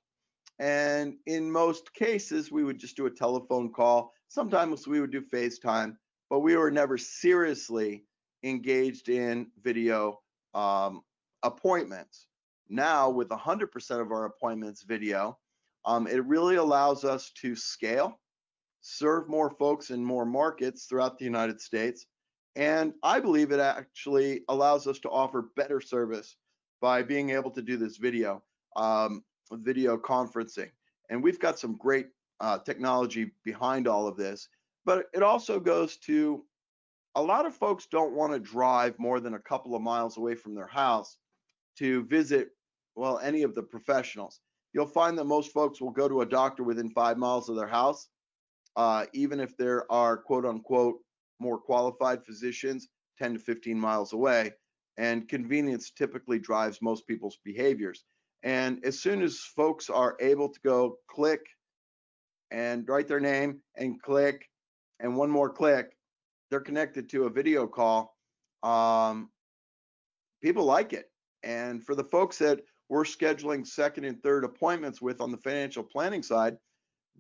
And 0.59 1.15
in 1.25 1.51
most 1.51 1.95
cases, 1.95 2.53
we 2.53 2.65
would 2.65 2.79
just 2.79 2.99
do 2.99 3.07
a 3.07 3.11
telephone 3.11 3.73
call. 3.73 4.13
Sometimes 4.29 4.87
we 4.87 5.01
would 5.01 5.11
do 5.11 5.23
FaceTime, 5.23 5.97
but 6.29 6.41
we 6.41 6.55
were 6.55 6.71
never 6.71 6.99
seriously 6.99 8.05
engaged 8.43 9.09
in 9.09 9.47
video 9.63 10.21
um, 10.55 11.03
appointments. 11.43 12.27
Now, 12.69 13.11
with 13.11 13.29
100% 13.29 14.01
of 14.01 14.13
our 14.13 14.27
appointments 14.27 14.83
video, 14.83 15.39
um, 15.85 16.07
it 16.07 16.25
really 16.27 16.57
allows 16.57 17.05
us 17.05 17.31
to 17.41 17.57
scale, 17.57 18.21
serve 18.81 19.29
more 19.29 19.51
folks 19.51 19.91
in 19.91 20.05
more 20.05 20.25
markets 20.25 20.85
throughout 20.85 21.19
the 21.19 21.25
United 21.25 21.61
States. 21.61 22.07
And 22.57 22.93
I 23.03 23.21
believe 23.21 23.53
it 23.53 23.61
actually 23.61 24.43
allows 24.49 24.87
us 24.87 24.99
to 25.01 25.11
offer 25.11 25.51
better 25.57 25.81
service 25.81 26.37
by 26.81 27.03
being 27.03 27.31
able 27.31 27.51
to 27.53 27.63
do 27.63 27.77
this 27.77 27.97
video, 27.97 28.43
um, 28.77 29.25
video 29.53 29.97
conferencing. 29.97 30.71
And 31.09 31.23
we've 31.23 31.41
got 31.41 31.59
some 31.59 31.77
great 31.77 32.09
uh, 32.41 32.59
technology 32.59 33.33
behind 33.45 33.87
all 33.87 34.07
of 34.07 34.17
this. 34.17 34.49
But 34.85 35.07
it 35.13 35.23
also 35.23 35.61
goes 35.61 35.97
to 35.99 36.45
a 37.15 37.23
lot 37.23 37.47
of 37.47 37.55
folks 37.55 37.87
don't 37.91 38.15
want 38.15 38.33
to 38.33 38.39
drive 38.39 38.99
more 38.99 39.21
than 39.21 39.35
a 39.35 39.39
couple 39.39 39.75
of 39.75 39.83
miles 39.83 40.17
away 40.17 40.35
from 40.35 40.55
their 40.55 40.67
house 40.67 41.19
to 41.79 42.05
visit, 42.05 42.51
well, 42.95 43.19
any 43.19 43.43
of 43.43 43.55
the 43.55 43.63
professionals 43.63 44.41
you'll 44.73 44.87
find 44.87 45.19
that 45.19 45.25
most 45.25 45.53
folks 45.53 45.81
will 45.81 45.91
go 45.91 46.09
to 46.09 46.21
a 46.21 46.27
doctor 46.27 46.63
within 46.63 46.91
five 46.91 47.19
miles 47.19 47.49
of 47.49 47.57
their 47.57 47.67
house, 47.67 48.09
uh, 48.77 49.07
even 49.13 49.41
if 49.41 49.57
there 49.57 49.91
are 49.91 50.17
quote 50.17 50.47
unquote 50.47 50.97
more 51.39 51.59
qualified 51.59 52.25
physicians 52.25 52.89
10 53.19 53.35
to 53.35 53.39
15 53.39 53.79
miles 53.79 54.13
away. 54.13 54.53
And 54.97 55.29
convenience 55.29 55.91
typically 55.91 56.39
drives 56.39 56.83
most 56.83 57.07
people's 57.07 57.39
behaviors. 57.45 58.05
And 58.43 58.85
as 58.85 59.01
soon 59.01 59.23
as 59.23 59.39
folks 59.39 59.91
are 59.91 60.17
able 60.21 60.49
to 60.49 60.61
go 60.61 60.97
click 61.09 61.41
and 62.51 62.87
write 62.89 63.09
their 63.09 63.21
name 63.21 63.61
and 63.77 64.01
click 64.01 64.47
and 64.99 65.17
one 65.17 65.31
more 65.31 65.51
click, 65.51 65.97
they're 66.51 66.61
connected 66.61 67.09
to 67.11 67.25
a 67.25 67.31
video 67.31 67.67
call. 67.67 68.17
Um, 68.63 69.31
people 70.43 70.65
like 70.65 70.93
it. 70.93 71.11
And 71.43 71.83
for 71.85 71.95
the 71.95 72.05
folks 72.05 72.39
that 72.39 72.61
we're 72.89 73.05
scheduling 73.05 73.67
second 73.67 74.05
and 74.05 74.23
third 74.23 74.45
appointments 74.45 75.01
with 75.01 75.21
on 75.21 75.31
the 75.31 75.39
financial 75.39 75.83
planning 75.83 76.23
side, 76.23 76.57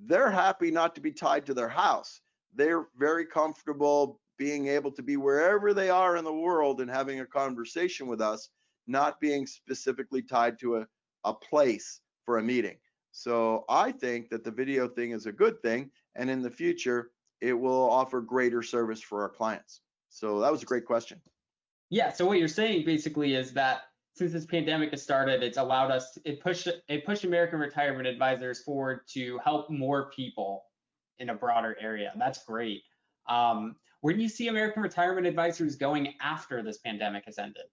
they're 0.06 0.30
happy 0.30 0.70
not 0.70 0.94
to 0.94 1.00
be 1.00 1.12
tied 1.12 1.46
to 1.46 1.54
their 1.54 1.68
house. 1.68 2.20
They're 2.54 2.88
very 2.98 3.24
comfortable 3.24 4.20
being 4.38 4.66
able 4.68 4.90
to 4.92 5.02
be 5.02 5.16
wherever 5.16 5.72
they 5.72 5.90
are 5.90 6.16
in 6.16 6.24
the 6.24 6.32
world 6.32 6.80
and 6.80 6.90
having 6.90 7.20
a 7.20 7.26
conversation 7.26 8.06
with 8.06 8.20
us, 8.20 8.48
not 8.86 9.20
being 9.20 9.46
specifically 9.46 10.22
tied 10.22 10.58
to 10.58 10.76
a, 10.76 10.86
a 11.24 11.34
place 11.34 12.00
for 12.24 12.38
a 12.38 12.42
meeting. 12.42 12.76
So 13.12 13.64
I 13.68 13.92
think 13.92 14.30
that 14.30 14.44
the 14.44 14.50
video 14.50 14.88
thing 14.88 15.12
is 15.12 15.26
a 15.26 15.32
good 15.32 15.60
thing. 15.62 15.90
And 16.16 16.30
in 16.30 16.42
the 16.42 16.50
future, 16.50 17.10
it 17.40 17.54
will 17.54 17.90
offer 17.90 18.20
greater 18.20 18.62
service 18.62 19.00
for 19.00 19.22
our 19.22 19.28
clients. 19.28 19.80
So 20.08 20.40
that 20.40 20.52
was 20.52 20.62
a 20.62 20.66
great 20.66 20.84
question. 20.84 21.20
Yeah. 21.88 22.12
So 22.12 22.26
what 22.26 22.38
you're 22.38 22.48
saying 22.48 22.84
basically 22.84 23.34
is 23.34 23.52
that 23.54 23.82
since 24.14 24.32
this 24.32 24.46
pandemic 24.46 24.90
has 24.90 25.02
started, 25.02 25.42
it's 25.42 25.58
allowed 25.58 25.90
us 25.90 26.12
to, 26.12 26.20
it 26.24 26.40
pushed 26.42 26.68
it 26.88 27.06
pushed 27.06 27.24
American 27.24 27.58
Retirement 27.58 28.06
Advisors 28.06 28.62
forward 28.62 29.00
to 29.12 29.38
help 29.44 29.70
more 29.70 30.10
people 30.10 30.64
in 31.18 31.30
a 31.30 31.34
broader 31.34 31.76
area. 31.80 32.12
That's 32.16 32.44
great. 32.44 32.82
Um, 33.28 33.76
where 34.00 34.14
do 34.14 34.20
you 34.20 34.28
see 34.28 34.48
American 34.48 34.82
Retirement 34.82 35.26
Advisors 35.26 35.76
going 35.76 36.14
after 36.20 36.62
this 36.62 36.78
pandemic 36.78 37.24
has 37.26 37.38
ended? 37.38 37.64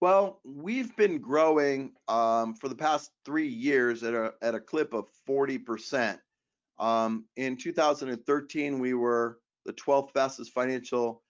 Well, 0.00 0.40
we've 0.44 0.94
been 0.96 1.18
growing 1.18 1.92
um, 2.06 2.54
for 2.54 2.68
the 2.68 2.74
past 2.76 3.10
three 3.24 3.48
years 3.48 4.04
at 4.04 4.14
a 4.14 4.34
at 4.42 4.54
a 4.54 4.60
clip 4.60 4.94
of 4.94 5.06
40%. 5.28 6.18
Um, 6.78 7.24
in 7.36 7.56
2013, 7.56 8.78
we 8.78 8.94
were 8.94 9.38
the 9.66 9.72
12th 9.72 10.12
fastest 10.12 10.52
financial 10.52 11.22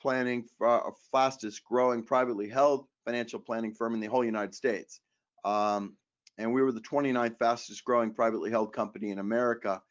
planning, 0.00 0.44
uh, 0.64 0.80
fastest 1.12 1.64
growing 1.64 2.02
privately 2.02 2.48
held 2.48 2.86
financial 3.04 3.40
planning 3.40 3.72
firm 3.72 3.94
in 3.94 4.00
the 4.00 4.06
whole 4.06 4.24
United 4.24 4.54
States. 4.54 5.00
Um, 5.44 5.96
and 6.36 6.52
we 6.52 6.62
were 6.62 6.72
the 6.72 6.80
29th 6.80 7.38
fastest 7.38 7.84
growing 7.84 8.12
privately 8.12 8.50
held 8.50 8.72
company 8.72 9.10
in 9.10 9.18
America. 9.18 9.82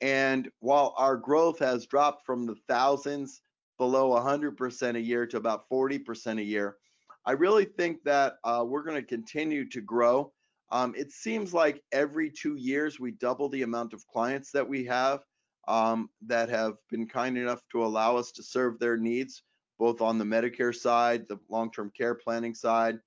And 0.00 0.48
while 0.60 0.94
our 0.96 1.16
growth 1.16 1.58
has 1.60 1.86
dropped 1.86 2.24
from 2.26 2.46
the 2.46 2.56
thousands 2.68 3.40
below 3.78 4.10
100% 4.10 4.96
a 4.96 5.00
year 5.00 5.26
to 5.26 5.36
about 5.36 5.68
40% 5.70 6.38
a 6.38 6.44
year, 6.44 6.76
I 7.24 7.32
really 7.32 7.64
think 7.64 8.04
that 8.04 8.34
uh, 8.44 8.64
we're 8.66 8.84
going 8.84 9.00
to 9.00 9.06
continue 9.06 9.68
to 9.70 9.80
grow. 9.80 10.32
Um, 10.70 10.94
it 10.96 11.12
seems 11.12 11.54
like 11.54 11.82
every 11.92 12.30
two 12.30 12.56
years 12.56 12.98
we 12.98 13.12
double 13.12 13.48
the 13.48 13.62
amount 13.62 13.92
of 13.92 14.06
clients 14.08 14.50
that 14.52 14.68
we 14.68 14.84
have 14.86 15.20
um, 15.68 16.10
that 16.26 16.48
have 16.48 16.74
been 16.90 17.06
kind 17.06 17.38
enough 17.38 17.60
to 17.72 17.84
allow 17.84 18.16
us 18.16 18.32
to 18.32 18.42
serve 18.42 18.78
their 18.78 18.96
needs, 18.96 19.42
both 19.78 20.00
on 20.00 20.18
the 20.18 20.24
Medicare 20.24 20.74
side, 20.74 21.26
the 21.28 21.38
long-term 21.48 21.92
care 21.96 22.14
planning 22.14 22.54
side, 22.54 22.98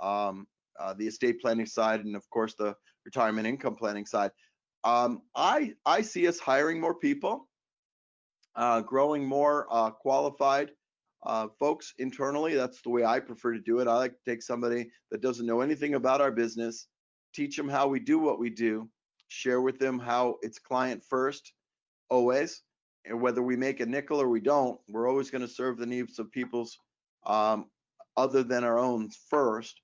um, 0.00 0.46
uh, 0.78 0.94
the 0.94 1.06
estate 1.06 1.40
planning 1.40 1.66
side, 1.66 2.04
and 2.04 2.16
of 2.16 2.28
course 2.30 2.54
the 2.54 2.74
retirement 3.04 3.46
income 3.46 3.74
planning 3.74 4.06
side. 4.06 4.30
Um, 4.84 5.22
I 5.34 5.74
I 5.84 6.02
see 6.02 6.26
us 6.26 6.38
hiring 6.38 6.80
more 6.80 6.94
people, 6.94 7.48
uh, 8.56 8.80
growing 8.80 9.24
more 9.26 9.66
uh, 9.70 9.90
qualified 9.90 10.70
uh, 11.24 11.48
folks 11.58 11.92
internally. 11.98 12.54
That's 12.54 12.80
the 12.82 12.90
way 12.90 13.04
I 13.04 13.20
prefer 13.20 13.52
to 13.52 13.60
do 13.60 13.80
it. 13.80 13.88
I 13.88 13.96
like 13.96 14.12
to 14.12 14.30
take 14.30 14.42
somebody 14.42 14.90
that 15.10 15.20
doesn't 15.20 15.46
know 15.46 15.60
anything 15.60 15.94
about 15.94 16.20
our 16.20 16.30
business, 16.30 16.86
teach 17.32 17.56
them 17.56 17.68
how 17.68 17.86
we 17.86 18.00
do 18.00 18.18
what 18.18 18.38
we 18.38 18.50
do, 18.50 18.88
share 19.28 19.60
with 19.60 19.78
them 19.78 19.98
how 19.98 20.36
it's 20.42 20.58
client 20.58 21.02
first, 21.04 21.52
always. 22.08 22.62
And 23.06 23.20
whether 23.20 23.42
we 23.42 23.56
make 23.56 23.80
a 23.80 23.86
nickel 23.86 24.20
or 24.20 24.28
we 24.28 24.40
don't, 24.40 24.78
we're 24.88 25.08
always 25.08 25.30
going 25.30 25.40
to 25.40 25.48
serve 25.48 25.78
the 25.78 25.86
needs 25.86 26.18
of 26.18 26.30
people's 26.30 26.78
um, 27.26 27.66
other 28.16 28.42
than 28.42 28.62
our 28.64 28.78
own 28.78 29.08
first. 29.30 29.80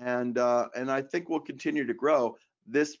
And 0.00 0.36
uh, 0.36 0.68
and 0.74 0.90
I 0.90 1.02
think 1.02 1.28
we'll 1.28 1.40
continue 1.40 1.86
to 1.86 1.94
grow. 1.94 2.36
This 2.66 2.96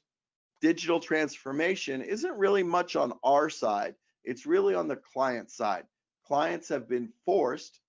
digital 0.60 1.00
transformation 1.00 2.00
isn't 2.00 2.38
really 2.38 2.62
much 2.62 2.94
on 2.94 3.12
our 3.24 3.50
side. 3.50 3.94
It's 4.24 4.46
really 4.46 4.74
on 4.74 4.88
the 4.88 4.96
client 4.96 5.50
side. 5.50 5.84
Clients 6.26 6.68
have 6.68 6.88
been 6.88 7.08
forced 7.24 7.80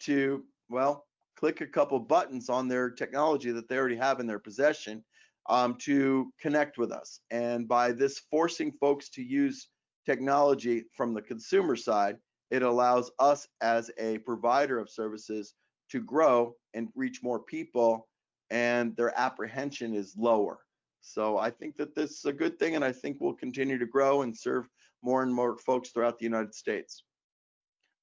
to, 0.00 0.44
well, 0.68 1.06
click 1.36 1.60
a 1.60 1.66
couple 1.66 1.98
buttons 1.98 2.48
on 2.48 2.68
their 2.68 2.90
technology 2.90 3.50
that 3.52 3.68
they 3.68 3.76
already 3.76 3.96
have 3.96 4.20
in 4.20 4.26
their 4.26 4.38
possession 4.38 5.02
um, 5.50 5.74
to 5.80 6.32
connect 6.40 6.78
with 6.78 6.92
us. 6.92 7.20
And 7.30 7.68
by 7.68 7.92
this 7.92 8.22
forcing 8.30 8.72
folks 8.72 9.10
to 9.10 9.22
use 9.22 9.68
technology 10.06 10.84
from 10.96 11.12
the 11.12 11.20
consumer 11.20 11.76
side, 11.76 12.16
it 12.50 12.62
allows 12.62 13.10
us 13.18 13.46
as 13.60 13.90
a 13.98 14.18
provider 14.18 14.78
of 14.78 14.88
services 14.88 15.54
to 15.90 16.00
grow 16.00 16.54
and 16.72 16.88
reach 16.94 17.22
more 17.22 17.40
people, 17.40 18.08
and 18.50 18.96
their 18.96 19.12
apprehension 19.18 19.94
is 19.94 20.14
lower. 20.16 20.60
So 21.00 21.36
I 21.38 21.50
think 21.50 21.76
that 21.78 21.94
this 21.96 22.10
is 22.12 22.24
a 22.26 22.32
good 22.32 22.58
thing, 22.58 22.76
and 22.76 22.84
I 22.84 22.92
think 22.92 23.16
we'll 23.18 23.34
continue 23.34 23.78
to 23.78 23.86
grow 23.86 24.22
and 24.22 24.36
serve 24.36 24.68
more 25.02 25.22
and 25.22 25.34
more 25.34 25.58
folks 25.58 25.90
throughout 25.90 26.18
the 26.18 26.24
United 26.24 26.54
States. 26.54 27.02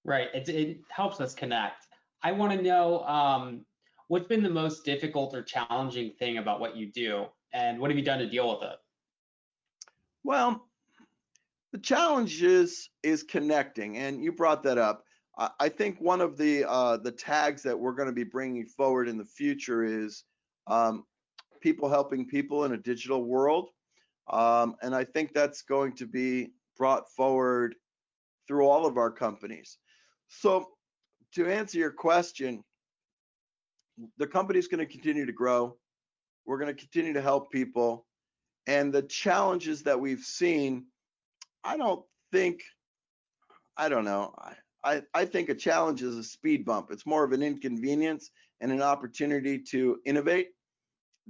Right. 0.04 0.28
It, 0.34 0.50
it 0.50 0.80
helps 0.90 1.22
us 1.22 1.34
connect. 1.34 1.88
I 2.24 2.32
want 2.34 2.52
to 2.54 2.62
know 2.62 3.04
um, 3.04 3.66
what's 4.08 4.28
been 4.28 4.44
the 4.44 4.50
most 4.50 4.86
difficult 4.86 5.36
or 5.36 5.42
challenging 5.42 6.12
thing 6.20 6.38
about 6.38 6.60
what 6.60 6.76
you 6.76 6.88
do, 6.88 7.26
and 7.54 7.80
what 7.80 7.90
have 7.90 7.98
you 7.98 8.06
done 8.06 8.20
to 8.20 8.30
deal 8.30 8.50
with 8.50 8.64
it? 8.64 8.78
Well, 10.24 10.68
the 11.72 11.80
challenge 11.80 12.42
is 12.44 12.90
is 13.04 13.24
connecting, 13.24 13.98
and 13.98 14.24
you 14.24 14.32
brought 14.32 14.64
that 14.64 14.78
up. 14.78 15.04
I, 15.38 15.50
I 15.60 15.70
think 15.70 16.00
one 16.00 16.22
of 16.22 16.38
the 16.38 16.68
uh, 16.68 16.98
the 16.98 17.12
tags 17.12 17.64
that 17.64 17.78
we're 17.78 17.94
going 17.94 18.08
to 18.08 18.14
be 18.14 18.24
bringing 18.24 18.66
forward 18.66 19.08
in 19.08 19.18
the 19.18 19.26
future 19.26 19.84
is 19.84 20.24
um, 20.68 21.06
people 21.62 21.90
helping 21.90 22.28
people 22.28 22.66
in 22.66 22.74
a 22.74 22.78
digital 22.78 23.24
world, 23.24 23.70
um, 24.30 24.76
and 24.82 24.96
I 24.96 25.04
think 25.04 25.34
that's 25.34 25.62
going 25.62 25.94
to 25.98 26.06
be 26.06 26.52
brought 26.78 27.10
forward 27.12 27.76
through 28.48 28.68
all 28.68 28.86
of 28.86 28.98
our 28.98 29.12
companies. 29.12 29.78
So, 30.30 30.70
to 31.36 31.48
answer 31.48 31.78
your 31.78 31.92
question, 31.92 32.64
the 34.18 34.28
company 34.28 34.60
is 34.60 34.68
going 34.68 34.86
to 34.86 34.92
continue 34.92 35.26
to 35.26 35.32
grow. 35.32 35.78
We're 36.46 36.60
going 36.60 36.74
to 36.74 36.80
continue 36.80 37.14
to 37.14 37.22
help 37.22 37.52
people, 37.52 38.06
and 38.68 38.94
the 38.94 39.02
challenges 39.02 39.84
that 39.84 40.00
we've 40.00 40.24
seen 40.24 40.86
I 41.68 41.76
don't 41.76 42.04
think, 42.32 42.62
I 43.76 43.90
don't 43.90 44.06
know. 44.06 44.34
I, 44.84 45.02
I 45.14 45.26
think 45.26 45.50
a 45.50 45.56
challenge 45.56 46.02
is 46.02 46.16
a 46.16 46.24
speed 46.24 46.64
bump. 46.66 46.92
It's 46.92 47.06
more 47.06 47.26
of 47.26 47.34
an 47.34 47.44
inconvenience 47.44 48.32
and 48.62 48.72
an 48.72 48.82
opportunity 48.82 49.60
to 49.72 50.00
innovate 50.06 50.52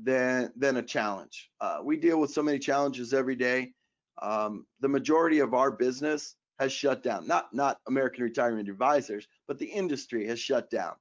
than 0.01 0.51
than 0.55 0.77
a 0.77 0.83
challenge. 0.83 1.49
Uh, 1.59 1.79
we 1.83 1.97
deal 1.97 2.19
with 2.19 2.31
so 2.31 2.43
many 2.43 2.59
challenges 2.59 3.15
every 3.15 3.35
day. 3.35 3.73
Um, 4.21 4.67
the 4.79 4.87
majority 4.87 5.39
of 5.39 5.55
our 5.55 5.71
business 5.71 6.35
has 6.59 6.71
shut 6.71 7.01
down. 7.01 7.25
Not 7.25 7.51
not 7.51 7.79
American 7.87 8.23
Retirement 8.23 8.69
Advisors, 8.69 9.27
but 9.47 9.57
the 9.57 9.65
industry 9.65 10.27
has 10.27 10.39
shut 10.39 10.69
down. 10.69 10.93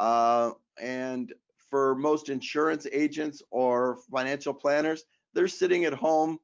Uh, 0.00 0.50
and 0.80 1.32
for 1.70 1.94
most 1.94 2.28
insurance 2.28 2.86
agents 2.92 3.42
or 3.50 3.98
financial 4.10 4.52
planners, 4.52 5.04
they're 5.34 5.48
sitting 5.48 5.84
at 5.84 5.92
home 5.92 6.38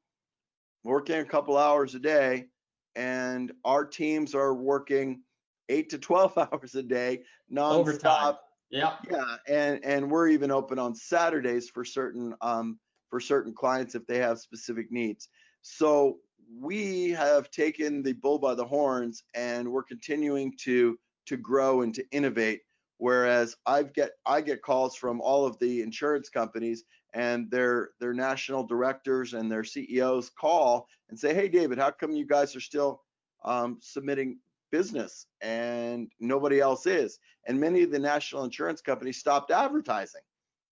working 0.85 1.17
a 1.17 1.25
couple 1.25 1.59
hours 1.59 1.95
a 1.95 1.99
day, 1.99 2.47
and 2.95 3.53
our 3.65 3.85
teams 3.85 4.35
are 4.35 4.55
working 4.55 5.23
eight 5.69 5.91
to 5.91 5.99
12 5.99 6.39
hours 6.53 6.75
a 6.75 6.83
day 6.83 7.23
nonstop. 7.53 7.75
Overtime. 7.75 8.35
Yeah. 8.71 8.95
Yeah. 9.11 9.37
And, 9.49 9.85
and 9.85 10.11
we're 10.11 10.29
even 10.29 10.51
open 10.51 10.79
on 10.79 10.95
Saturdays 10.95 11.69
for 11.69 11.85
certain, 11.85 12.35
um, 12.41 12.79
for 13.11 13.21
certain 13.21 13.55
clients 13.55 13.95
if 13.95 14.07
they 14.07 14.19
have 14.19 14.39
specific 14.39 14.91
needs. 14.91 15.29
So 15.63 16.19
we 16.59 17.11
have 17.11 17.51
taken 17.51 18.03
the 18.03 18.13
bull 18.13 18.39
by 18.39 18.55
the 18.55 18.65
horns 18.65 19.25
and 19.35 19.71
we're 19.71 19.85
continuing 19.85 20.53
to, 20.63 20.99
to 21.27 21.37
grow 21.37 21.83
and 21.83 21.95
to 21.95 22.05
innovate. 22.11 22.63
Whereas 22.99 23.57
I've 23.67 23.93
get, 23.93 24.13
I 24.25 24.41
get 24.41 24.63
calls 24.63 24.97
from 24.97 25.21
all 25.21 25.45
of 25.45 25.59
the 25.59 25.83
insurance 25.83 26.29
companies 26.29 26.85
and 27.13 27.51
their 27.51 27.91
their 28.01 28.15
national 28.15 28.65
directors 28.65 29.35
and 29.35 29.51
their 29.51 29.65
CEOs 29.65 30.31
call 30.31 30.89
and 31.09 31.19
say, 31.19 31.35
"Hey, 31.35 31.49
David, 31.49 31.79
how 31.79 31.91
come 31.91 32.13
you 32.13 32.27
guys 32.27 32.57
are 32.57 32.61
still 32.61 33.03
um, 33.45 33.79
submitting 33.81 34.39
business 34.71 35.27
and 35.41 36.11
nobody 36.21 36.61
else 36.61 36.87
is?" 36.87 37.19
And 37.47 37.61
many 37.61 37.83
of 37.83 37.91
the 37.91 37.99
national 37.99 38.45
insurance 38.45 38.81
companies 38.81 39.19
stopped 39.19 39.51
advertising, 39.51 40.23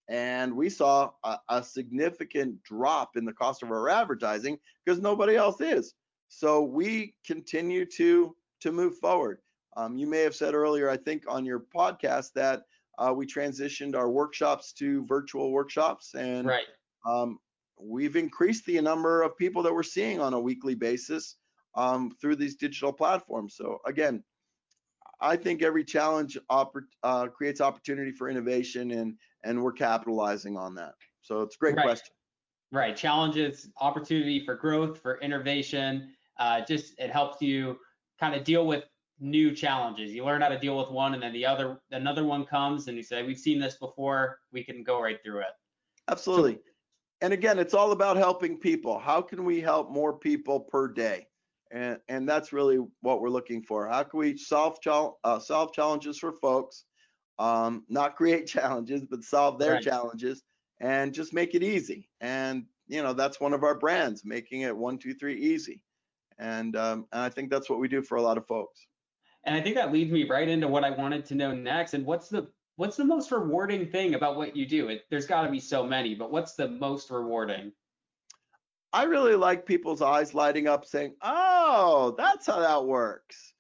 and 0.09 0.55
we 0.55 0.71
saw 0.71 1.11
a, 1.25 1.39
a 1.51 1.63
significant 1.63 2.63
drop 2.63 3.17
in 3.17 3.25
the 3.25 3.33
cost 3.33 3.63
of 3.63 3.71
our 3.71 3.89
advertising 3.91 4.59
because 4.85 5.01
nobody 5.01 5.37
else 5.37 5.61
is. 5.61 5.95
So 6.29 6.63
we 6.63 7.15
continue 7.27 7.85
to 7.97 8.35
to 8.61 8.73
move 8.73 8.97
forward. 8.97 9.41
Um, 9.77 9.97
you 9.97 10.07
may 10.07 10.21
have 10.21 10.35
said 10.35 10.55
earlier, 10.55 10.89
I 10.89 10.97
think, 10.97 11.25
on 11.29 11.45
your 11.45 11.65
podcast 11.75 12.33
that 12.35 12.63
uh, 12.99 13.13
we 13.15 13.27
transitioned 13.27 13.97
our 13.97 14.11
workshops 14.11 14.73
to 14.75 15.05
virtual 15.07 15.51
workshops, 15.51 16.15
and 16.15 16.47
right. 16.47 16.67
um, 17.07 17.39
we've 17.81 18.17
increased 18.17 18.67
the 18.67 18.81
number 18.81 19.23
of 19.23 19.37
people 19.37 19.63
that 19.63 19.75
we're 19.75 19.83
seeing 19.83 20.21
on 20.21 20.33
a 20.33 20.41
weekly 20.41 20.75
basis 20.75 21.37
um, 21.75 22.13
through 22.21 22.37
these 22.37 22.55
digital 22.57 22.93
platforms. 22.93 23.57
So 23.57 23.79
again, 23.87 24.23
I 25.21 25.37
think 25.37 25.63
every 25.63 25.85
challenge 25.85 26.39
oppor- 26.51 26.83
uh, 27.03 27.27
creates 27.29 27.61
opportunity 27.61 28.13
for 28.13 28.29
innovation, 28.29 28.93
and 28.93 29.15
and 29.45 29.63
we're 29.63 29.73
capitalizing 29.73 30.57
on 30.57 30.75
that. 30.77 30.95
So 31.23 31.43
it's 31.43 31.57
a 31.57 31.59
great 31.59 31.77
right. 31.77 31.85
question. 31.85 32.15
Right, 32.73 32.97
challenges, 32.97 33.69
opportunity 33.81 34.45
for 34.45 34.57
growth, 34.57 35.01
for 35.01 35.21
innovation. 35.21 36.13
Uh, 36.39 36.61
just 36.67 36.95
it 36.99 37.11
helps 37.11 37.41
you 37.41 37.77
kind 38.19 38.35
of 38.35 38.45
deal 38.45 38.67
with 38.67 38.85
new 39.21 39.55
challenges. 39.55 40.13
You 40.13 40.25
learn 40.25 40.43
how 40.43 40.49
to 40.49 40.59
deal 40.59 40.77
with 40.77 40.91
one, 40.91 41.15
and 41.15 41.23
then 41.23 41.33
the 41.33 41.47
other 41.47 41.81
another 41.91 42.25
one 42.25 42.45
comes, 42.45 42.89
and 42.89 42.97
you 42.97 43.03
say, 43.03 43.23
"We've 43.23 43.39
seen 43.39 43.61
this 43.61 43.77
before. 43.77 44.41
We 44.53 44.65
can 44.65 44.83
go 44.83 45.01
right 45.01 45.23
through 45.23 45.41
it." 45.41 45.53
Absolutely. 46.09 46.61
And 47.21 47.33
again, 47.33 47.59
it's 47.59 47.75
all 47.75 47.93
about 47.93 48.17
helping 48.17 48.59
people. 48.59 48.99
How 48.99 49.23
can 49.23 49.45
we 49.45 49.61
help 49.61 49.91
more 49.91 50.19
people 50.19 50.61
per 50.61 50.89
day? 50.89 51.27
And 51.71 51.99
and 52.09 52.29
that's 52.29 52.53
really 52.53 52.79
what 53.01 53.21
we're 53.21 53.31
looking 53.31 53.63
for. 53.63 53.89
How 53.89 54.03
can 54.03 54.19
we 54.19 54.37
solve 54.37 54.77
uh, 55.25 55.39
solve 55.39 55.73
challenges 55.73 56.19
for 56.19 56.33
folks? 56.33 56.85
Um, 57.39 57.85
not 57.89 58.17
create 58.17 58.47
challenges, 58.59 59.05
but 59.09 59.25
solve 59.25 59.59
their 59.59 59.75
right. 59.75 59.83
challenges, 59.83 60.43
and 60.81 61.15
just 61.15 61.33
make 61.33 61.55
it 61.55 61.63
easy. 61.63 62.09
And 62.21 62.65
you 62.89 63.03
know 63.03 63.13
that's 63.13 63.41
one 63.41 63.55
of 63.55 63.63
our 63.65 63.79
brands, 63.79 64.25
making 64.25 64.63
it 64.63 64.77
one, 64.77 64.99
two, 64.99 65.15
three 65.15 65.41
easy. 65.41 65.83
And 66.39 66.77
um, 66.77 67.07
and 67.13 67.23
I 67.23 67.29
think 67.29 67.51
that's 67.51 67.71
what 67.71 67.79
we 67.79 67.89
do 67.89 68.03
for 68.03 68.17
a 68.17 68.23
lot 68.23 68.39
of 68.39 68.47
folks. 68.47 68.87
And 69.47 69.55
I 69.55 69.61
think 69.61 69.75
that 69.77 69.93
leads 69.93 70.11
me 70.11 70.25
right 70.25 70.49
into 70.49 70.69
what 70.69 70.85
I 70.85 70.91
wanted 70.91 71.25
to 71.27 71.35
know 71.35 71.55
next. 71.55 71.95
And 71.95 72.07
what's 72.07 72.29
the 72.29 72.49
what's 72.77 72.97
the 72.97 73.05
most 73.05 73.31
rewarding 73.31 73.87
thing 73.87 74.15
about 74.15 74.37
what 74.37 74.57
you 74.57 74.67
do? 74.67 74.89
It, 74.89 75.05
there's 75.11 75.27
got 75.27 75.43
to 75.43 75.51
be 75.51 75.61
so 75.61 75.85
many, 75.87 76.15
but 76.15 76.31
what's 76.31 76.55
the 76.55 76.69
most 76.69 77.11
rewarding? 77.11 77.73
I 78.93 79.05
really 79.05 79.35
like 79.35 79.67
people's 79.67 80.03
eyes 80.03 80.35
lighting 80.35 80.69
up 80.69 80.87
saying, 80.87 81.15
"Oh, 81.21 82.15
that's 82.17 82.47
how 82.47 82.61
that 82.61 82.85
works." 82.85 83.55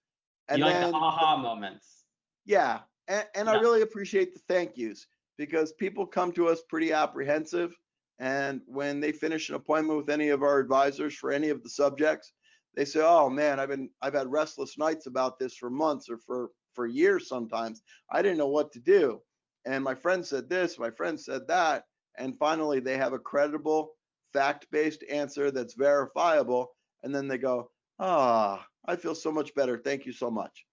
And 0.48 0.58
you 0.58 0.64
like 0.64 0.74
then, 0.74 0.92
the 0.92 0.96
aha 0.96 1.36
moments. 1.36 2.04
Yeah, 2.44 2.80
and, 3.08 3.26
and 3.34 3.46
yeah. 3.48 3.54
I 3.54 3.60
really 3.60 3.82
appreciate 3.82 4.32
the 4.32 4.40
thank 4.48 4.76
yous 4.76 5.06
because 5.36 5.72
people 5.72 6.06
come 6.06 6.30
to 6.32 6.48
us 6.48 6.62
pretty 6.68 6.92
apprehensive, 6.92 7.74
and 8.20 8.60
when 8.66 9.00
they 9.00 9.10
finish 9.10 9.48
an 9.48 9.56
appointment 9.56 9.98
with 9.98 10.08
any 10.08 10.28
of 10.28 10.42
our 10.42 10.60
advisors 10.60 11.14
for 11.14 11.32
any 11.32 11.48
of 11.50 11.62
the 11.62 11.70
subjects, 11.70 12.32
they 12.76 12.84
say, 12.84 13.00
"Oh 13.02 13.28
man, 13.30 13.60
I've 13.60 13.68
been 13.68 13.90
I've 14.02 14.14
had 14.14 14.30
restless 14.30 14.78
nights 14.78 15.06
about 15.06 15.38
this 15.38 15.56
for 15.56 15.70
months 15.70 16.08
or 16.10 16.18
for 16.18 16.50
for 16.74 16.86
years 16.86 17.28
sometimes. 17.28 17.82
I 18.10 18.22
didn't 18.22 18.38
know 18.38 18.48
what 18.48 18.72
to 18.72 18.80
do." 18.80 19.20
And 19.66 19.82
my 19.82 19.94
friend 19.94 20.24
said 20.24 20.48
this, 20.48 20.78
my 20.78 20.90
friend 20.90 21.18
said 21.18 21.48
that, 21.48 21.84
and 22.18 22.38
finally 22.38 22.80
they 22.80 22.96
have 22.96 23.12
a 23.12 23.18
credible 23.18 23.92
fact-based 24.32 25.04
answer 25.10 25.50
that's 25.50 25.74
verifiable 25.74 26.72
and 27.02 27.14
then 27.14 27.28
they 27.28 27.38
go 27.38 27.70
ah 28.00 28.66
i 28.86 28.96
feel 28.96 29.14
so 29.14 29.30
much 29.30 29.54
better 29.54 29.78
thank 29.78 30.04
you 30.04 30.12
so 30.12 30.30
much 30.30 30.66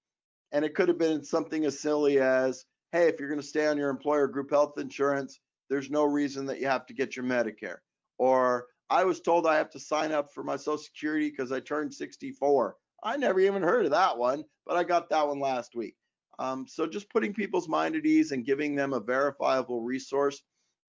and 0.52 0.66
it 0.66 0.74
could 0.74 0.88
have 0.88 0.98
been 0.98 1.24
something 1.24 1.66
as 1.66 1.80
silly 1.80 2.20
as 2.20 2.66
hey 2.92 3.08
if 3.08 3.20
you're 3.20 3.30
going 3.30 3.40
to 3.40 3.46
stay 3.46 3.68
on 3.68 3.78
your 3.78 3.90
employer 3.90 4.28
group 4.28 4.50
health 4.50 4.78
insurance 4.78 5.40
there's 5.70 5.92
no 5.92 6.04
reason 6.04 6.46
that 6.46 6.60
you 6.60 6.68
have 6.68 6.86
to 6.86 6.94
get 6.94 7.16
your 7.16 7.26
medicare 7.26 7.78
or 8.18 8.66
i 8.92 9.04
was 9.04 9.20
told 9.20 9.48
i 9.48 9.56
have 9.56 9.72
to 9.72 9.80
sign 9.80 10.12
up 10.12 10.32
for 10.32 10.44
my 10.44 10.56
social 10.56 10.78
security 10.78 11.30
because 11.30 11.52
i 11.52 11.60
turned 11.60 11.92
64 11.92 12.76
i 13.04 13.18
never 13.18 13.40
even 13.40 13.64
heard 13.64 13.86
of 13.86 13.92
that 13.92 14.16
one 14.16 14.44
but 14.68 14.78
i 14.78 14.84
got 14.84 15.10
that 15.10 15.28
one 15.28 15.40
last 15.40 15.76
week 15.76 15.96
um, 16.42 16.66
so 16.68 16.88
just 16.88 17.10
putting 17.12 17.36
people's 17.36 17.68
mind 17.70 17.96
at 17.96 18.06
ease 18.06 18.32
and 18.32 18.46
giving 18.46 18.76
them 18.76 18.94
a 18.94 19.00
verifiable 19.00 19.82
resource 19.82 20.42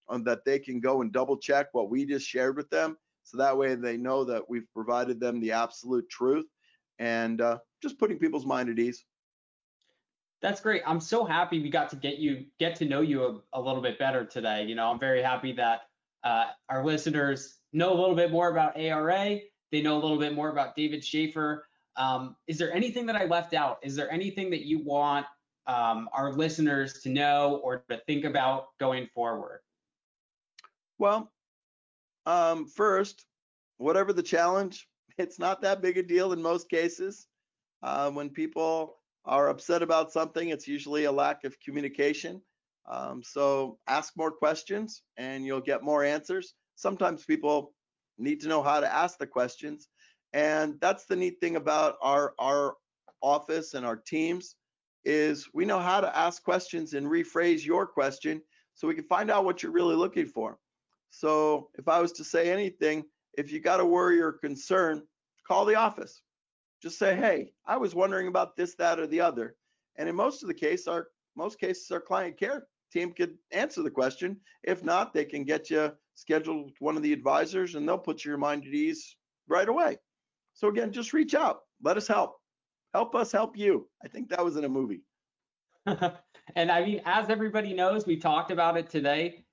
um, 0.09 0.23
that 0.23 0.43
they 0.45 0.57
can 0.59 0.79
go 0.79 1.01
and 1.01 1.11
double 1.11 1.37
check 1.37 1.67
what 1.73 1.91
we 1.91 2.05
just 2.05 2.27
shared 2.27 2.57
with 2.57 2.69
them. 2.71 2.97
So 3.23 3.37
that 3.37 3.57
way 3.57 3.75
they 3.75 3.95
know 3.95 4.23
that 4.25 4.49
we've 4.49 4.67
provided 4.73 5.19
them 5.19 5.39
the 5.39 5.51
absolute 5.51 6.09
truth 6.09 6.45
and 6.99 7.39
uh, 7.39 7.59
just 7.81 7.99
putting 7.99 8.17
people's 8.17 8.45
mind 8.45 8.69
at 8.69 8.79
ease. 8.79 9.05
That's 10.41 10.59
great. 10.59 10.81
I'm 10.85 10.99
so 10.99 11.23
happy 11.23 11.61
we 11.61 11.69
got 11.69 11.89
to 11.91 11.95
get 11.95 12.17
you 12.17 12.45
get 12.59 12.75
to 12.77 12.85
know 12.85 12.99
you 12.99 13.23
a, 13.23 13.59
a 13.59 13.61
little 13.61 13.81
bit 13.81 13.97
better 13.97 14.25
today. 14.25 14.63
You 14.63 14.75
know, 14.75 14.91
I'm 14.91 14.99
very 14.99 15.21
happy 15.21 15.53
that 15.53 15.81
uh, 16.23 16.45
our 16.67 16.83
listeners 16.83 17.59
know 17.73 17.93
a 17.93 17.99
little 17.99 18.15
bit 18.15 18.31
more 18.31 18.49
about 18.49 18.77
ARA. 18.77 19.39
They 19.71 19.81
know 19.81 19.95
a 19.95 20.01
little 20.01 20.19
bit 20.19 20.33
more 20.33 20.49
about 20.49 20.75
David 20.75 21.03
Schaefer. 21.03 21.67
Um, 21.95 22.35
is 22.47 22.57
there 22.57 22.73
anything 22.73 23.05
that 23.07 23.15
I 23.15 23.25
left 23.25 23.53
out? 23.53 23.79
Is 23.83 23.95
there 23.95 24.11
anything 24.11 24.49
that 24.51 24.65
you 24.65 24.79
want 24.79 25.25
um, 25.67 26.09
our 26.13 26.33
listeners 26.33 27.01
to 27.01 27.09
know 27.09 27.61
or 27.63 27.83
to 27.89 27.97
think 28.05 28.25
about 28.25 28.67
going 28.79 29.07
forward? 29.13 29.59
Well, 30.99 31.31
um, 32.25 32.67
first, 32.67 33.25
whatever 33.77 34.13
the 34.13 34.23
challenge, 34.23 34.87
it's 35.17 35.39
not 35.39 35.61
that 35.61 35.81
big 35.81 35.97
a 35.97 36.03
deal 36.03 36.33
in 36.33 36.41
most 36.41 36.69
cases. 36.69 37.27
Uh, 37.81 38.09
when 38.11 38.29
people 38.29 38.97
are 39.25 39.49
upset 39.49 39.81
about 39.81 40.11
something, 40.11 40.49
it's 40.49 40.67
usually 40.67 41.05
a 41.05 41.11
lack 41.11 41.43
of 41.43 41.59
communication. 41.59 42.41
Um, 42.85 43.23
so 43.23 43.77
ask 43.87 44.13
more 44.17 44.31
questions 44.31 45.03
and 45.17 45.45
you'll 45.45 45.61
get 45.61 45.83
more 45.83 46.03
answers. 46.03 46.53
Sometimes 46.83 47.23
people 47.23 47.73
need 48.17 48.41
to 48.41 48.49
know 48.49 48.61
how 48.61 48.81
to 48.81 48.93
ask 48.93 49.17
the 49.17 49.25
questions. 49.25 49.87
And 50.33 50.75
that's 50.81 51.05
the 51.05 51.15
neat 51.15 51.39
thing 51.39 51.55
about 51.55 51.95
our, 52.01 52.33
our 52.37 52.75
office 53.21 53.73
and 53.73 53.85
our 53.85 53.95
teams 53.95 54.57
is 55.05 55.47
we 55.53 55.63
know 55.63 55.79
how 55.79 56.01
to 56.01 56.17
ask 56.17 56.43
questions 56.43 56.93
and 56.93 57.07
rephrase 57.07 57.65
your 57.65 57.87
question 57.87 58.41
so 58.75 58.85
we 58.85 58.95
can 58.95 59.05
find 59.05 59.31
out 59.31 59.45
what 59.45 59.63
you're 59.63 59.71
really 59.71 59.95
looking 59.95 60.25
for. 60.25 60.59
So 61.09 61.69
if 61.75 61.87
I 61.87 62.01
was 62.01 62.11
to 62.13 62.23
say 62.25 62.51
anything, 62.51 63.05
if 63.37 63.49
you 63.49 63.61
got 63.61 63.79
a 63.79 63.85
worry 63.85 64.21
or 64.21 64.33
concern, 64.33 65.03
call 65.47 65.63
the 65.63 65.75
office. 65.75 66.21
Just 66.81 66.99
say, 66.99 67.15
hey, 67.15 67.53
I 67.65 67.77
was 67.77 67.95
wondering 67.95 68.27
about 68.27 68.57
this, 68.57 68.75
that, 68.75 68.99
or 68.99 69.07
the 69.07 69.21
other. 69.21 69.55
And 69.95 70.09
in 70.09 70.15
most 70.15 70.43
of 70.43 70.49
the 70.49 70.53
case, 70.53 70.85
our 70.87 71.07
most 71.37 71.61
cases, 71.61 71.89
our 71.91 72.01
client 72.01 72.37
care 72.37 72.67
team 72.91 73.13
could 73.13 73.37
answer 73.51 73.83
the 73.83 73.89
question. 73.89 74.35
If 74.63 74.83
not, 74.83 75.13
they 75.13 75.23
can 75.23 75.45
get 75.45 75.69
you 75.69 75.93
scheduled 76.15 76.65
with 76.65 76.75
one 76.79 76.97
of 76.97 77.03
the 77.03 77.13
advisors 77.13 77.75
and 77.75 77.87
they'll 77.87 77.97
put 77.97 78.23
your 78.23 78.37
mind 78.37 78.63
at 78.65 78.73
ease 78.73 79.15
right 79.47 79.67
away. 79.67 79.97
So 80.53 80.67
again, 80.67 80.91
just 80.91 81.13
reach 81.13 81.33
out. 81.35 81.61
Let 81.81 81.97
us 81.97 82.07
help. 82.07 82.35
Help 82.93 83.15
us 83.15 83.31
help 83.31 83.57
you. 83.57 83.89
I 84.03 84.07
think 84.07 84.29
that 84.29 84.43
was 84.43 84.55
in 84.55 84.65
a 84.65 84.69
movie. 84.69 85.01
and 85.85 86.71
I 86.71 86.85
mean, 86.85 87.01
as 87.05 87.29
everybody 87.29 87.73
knows, 87.73 88.05
we 88.05 88.17
talked 88.17 88.51
about 88.51 88.77
it 88.77 88.89
today. 88.89 89.45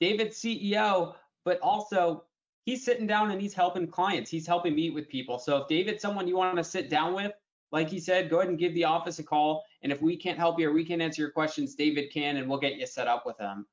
David's 0.00 0.38
CEO, 0.38 1.14
but 1.44 1.58
also 1.60 2.24
he's 2.64 2.84
sitting 2.84 3.06
down 3.06 3.30
and 3.30 3.40
he's 3.40 3.54
helping 3.54 3.86
clients. 3.86 4.30
He's 4.30 4.46
helping 4.46 4.74
meet 4.74 4.94
with 4.94 5.08
people. 5.08 5.38
So 5.38 5.58
if 5.58 5.68
David's 5.68 6.02
someone 6.02 6.28
you 6.28 6.36
want 6.36 6.56
to 6.56 6.64
sit 6.64 6.88
down 6.88 7.14
with, 7.14 7.32
like 7.72 7.88
he 7.88 7.98
said, 7.98 8.30
go 8.30 8.38
ahead 8.38 8.48
and 8.48 8.58
give 8.58 8.74
the 8.74 8.84
office 8.84 9.18
a 9.18 9.24
call. 9.24 9.64
And 9.82 9.90
if 9.90 10.00
we 10.00 10.16
can't 10.16 10.38
help 10.38 10.60
you 10.60 10.68
or 10.68 10.72
we 10.72 10.84
can't 10.84 11.02
answer 11.02 11.22
your 11.22 11.30
questions, 11.30 11.74
David 11.74 12.12
can, 12.12 12.36
and 12.36 12.48
we'll 12.48 12.60
get 12.60 12.76
you 12.76 12.86
set 12.86 13.08
up 13.08 13.26
with 13.26 13.38
him. 13.38 13.66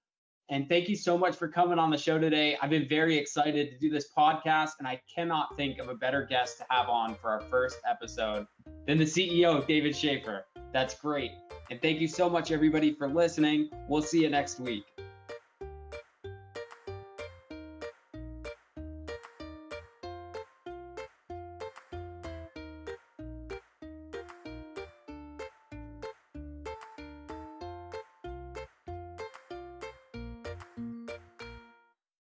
And 0.54 0.70
thank 0.70 0.88
you 0.88 0.96
so 0.96 1.18
much 1.18 1.36
for 1.36 1.48
coming 1.48 1.80
on 1.80 1.90
the 1.90 1.98
show 1.98 2.20
today. 2.20 2.56
I've 2.62 2.70
been 2.70 2.88
very 2.88 3.18
excited 3.18 3.72
to 3.72 3.78
do 3.80 3.90
this 3.90 4.10
podcast, 4.16 4.74
and 4.78 4.88
I 4.88 5.02
cannot 5.14 5.58
think 5.58 5.80
of 5.80 5.90
a 5.90 5.96
better 5.96 6.28
guest 6.30 6.60
to 6.60 6.66
have 6.70 6.90
on 6.90 7.16
for 7.16 7.32
our 7.32 7.42
first 7.42 7.80
episode 7.90 8.46
than 8.86 9.00
the 9.00 9.04
CEO, 9.04 9.66
David 9.66 9.96
Schaefer. 9.96 10.46
That's 10.72 10.94
great. 10.94 11.32
And 11.72 11.82
thank 11.82 12.00
you 12.00 12.08
so 12.08 12.30
much, 12.30 12.52
everybody, 12.52 12.94
for 12.94 13.08
listening. 13.08 13.72
We'll 13.88 14.04
see 14.04 14.22
you 14.22 14.30
next 14.30 14.60
week. 14.60 14.93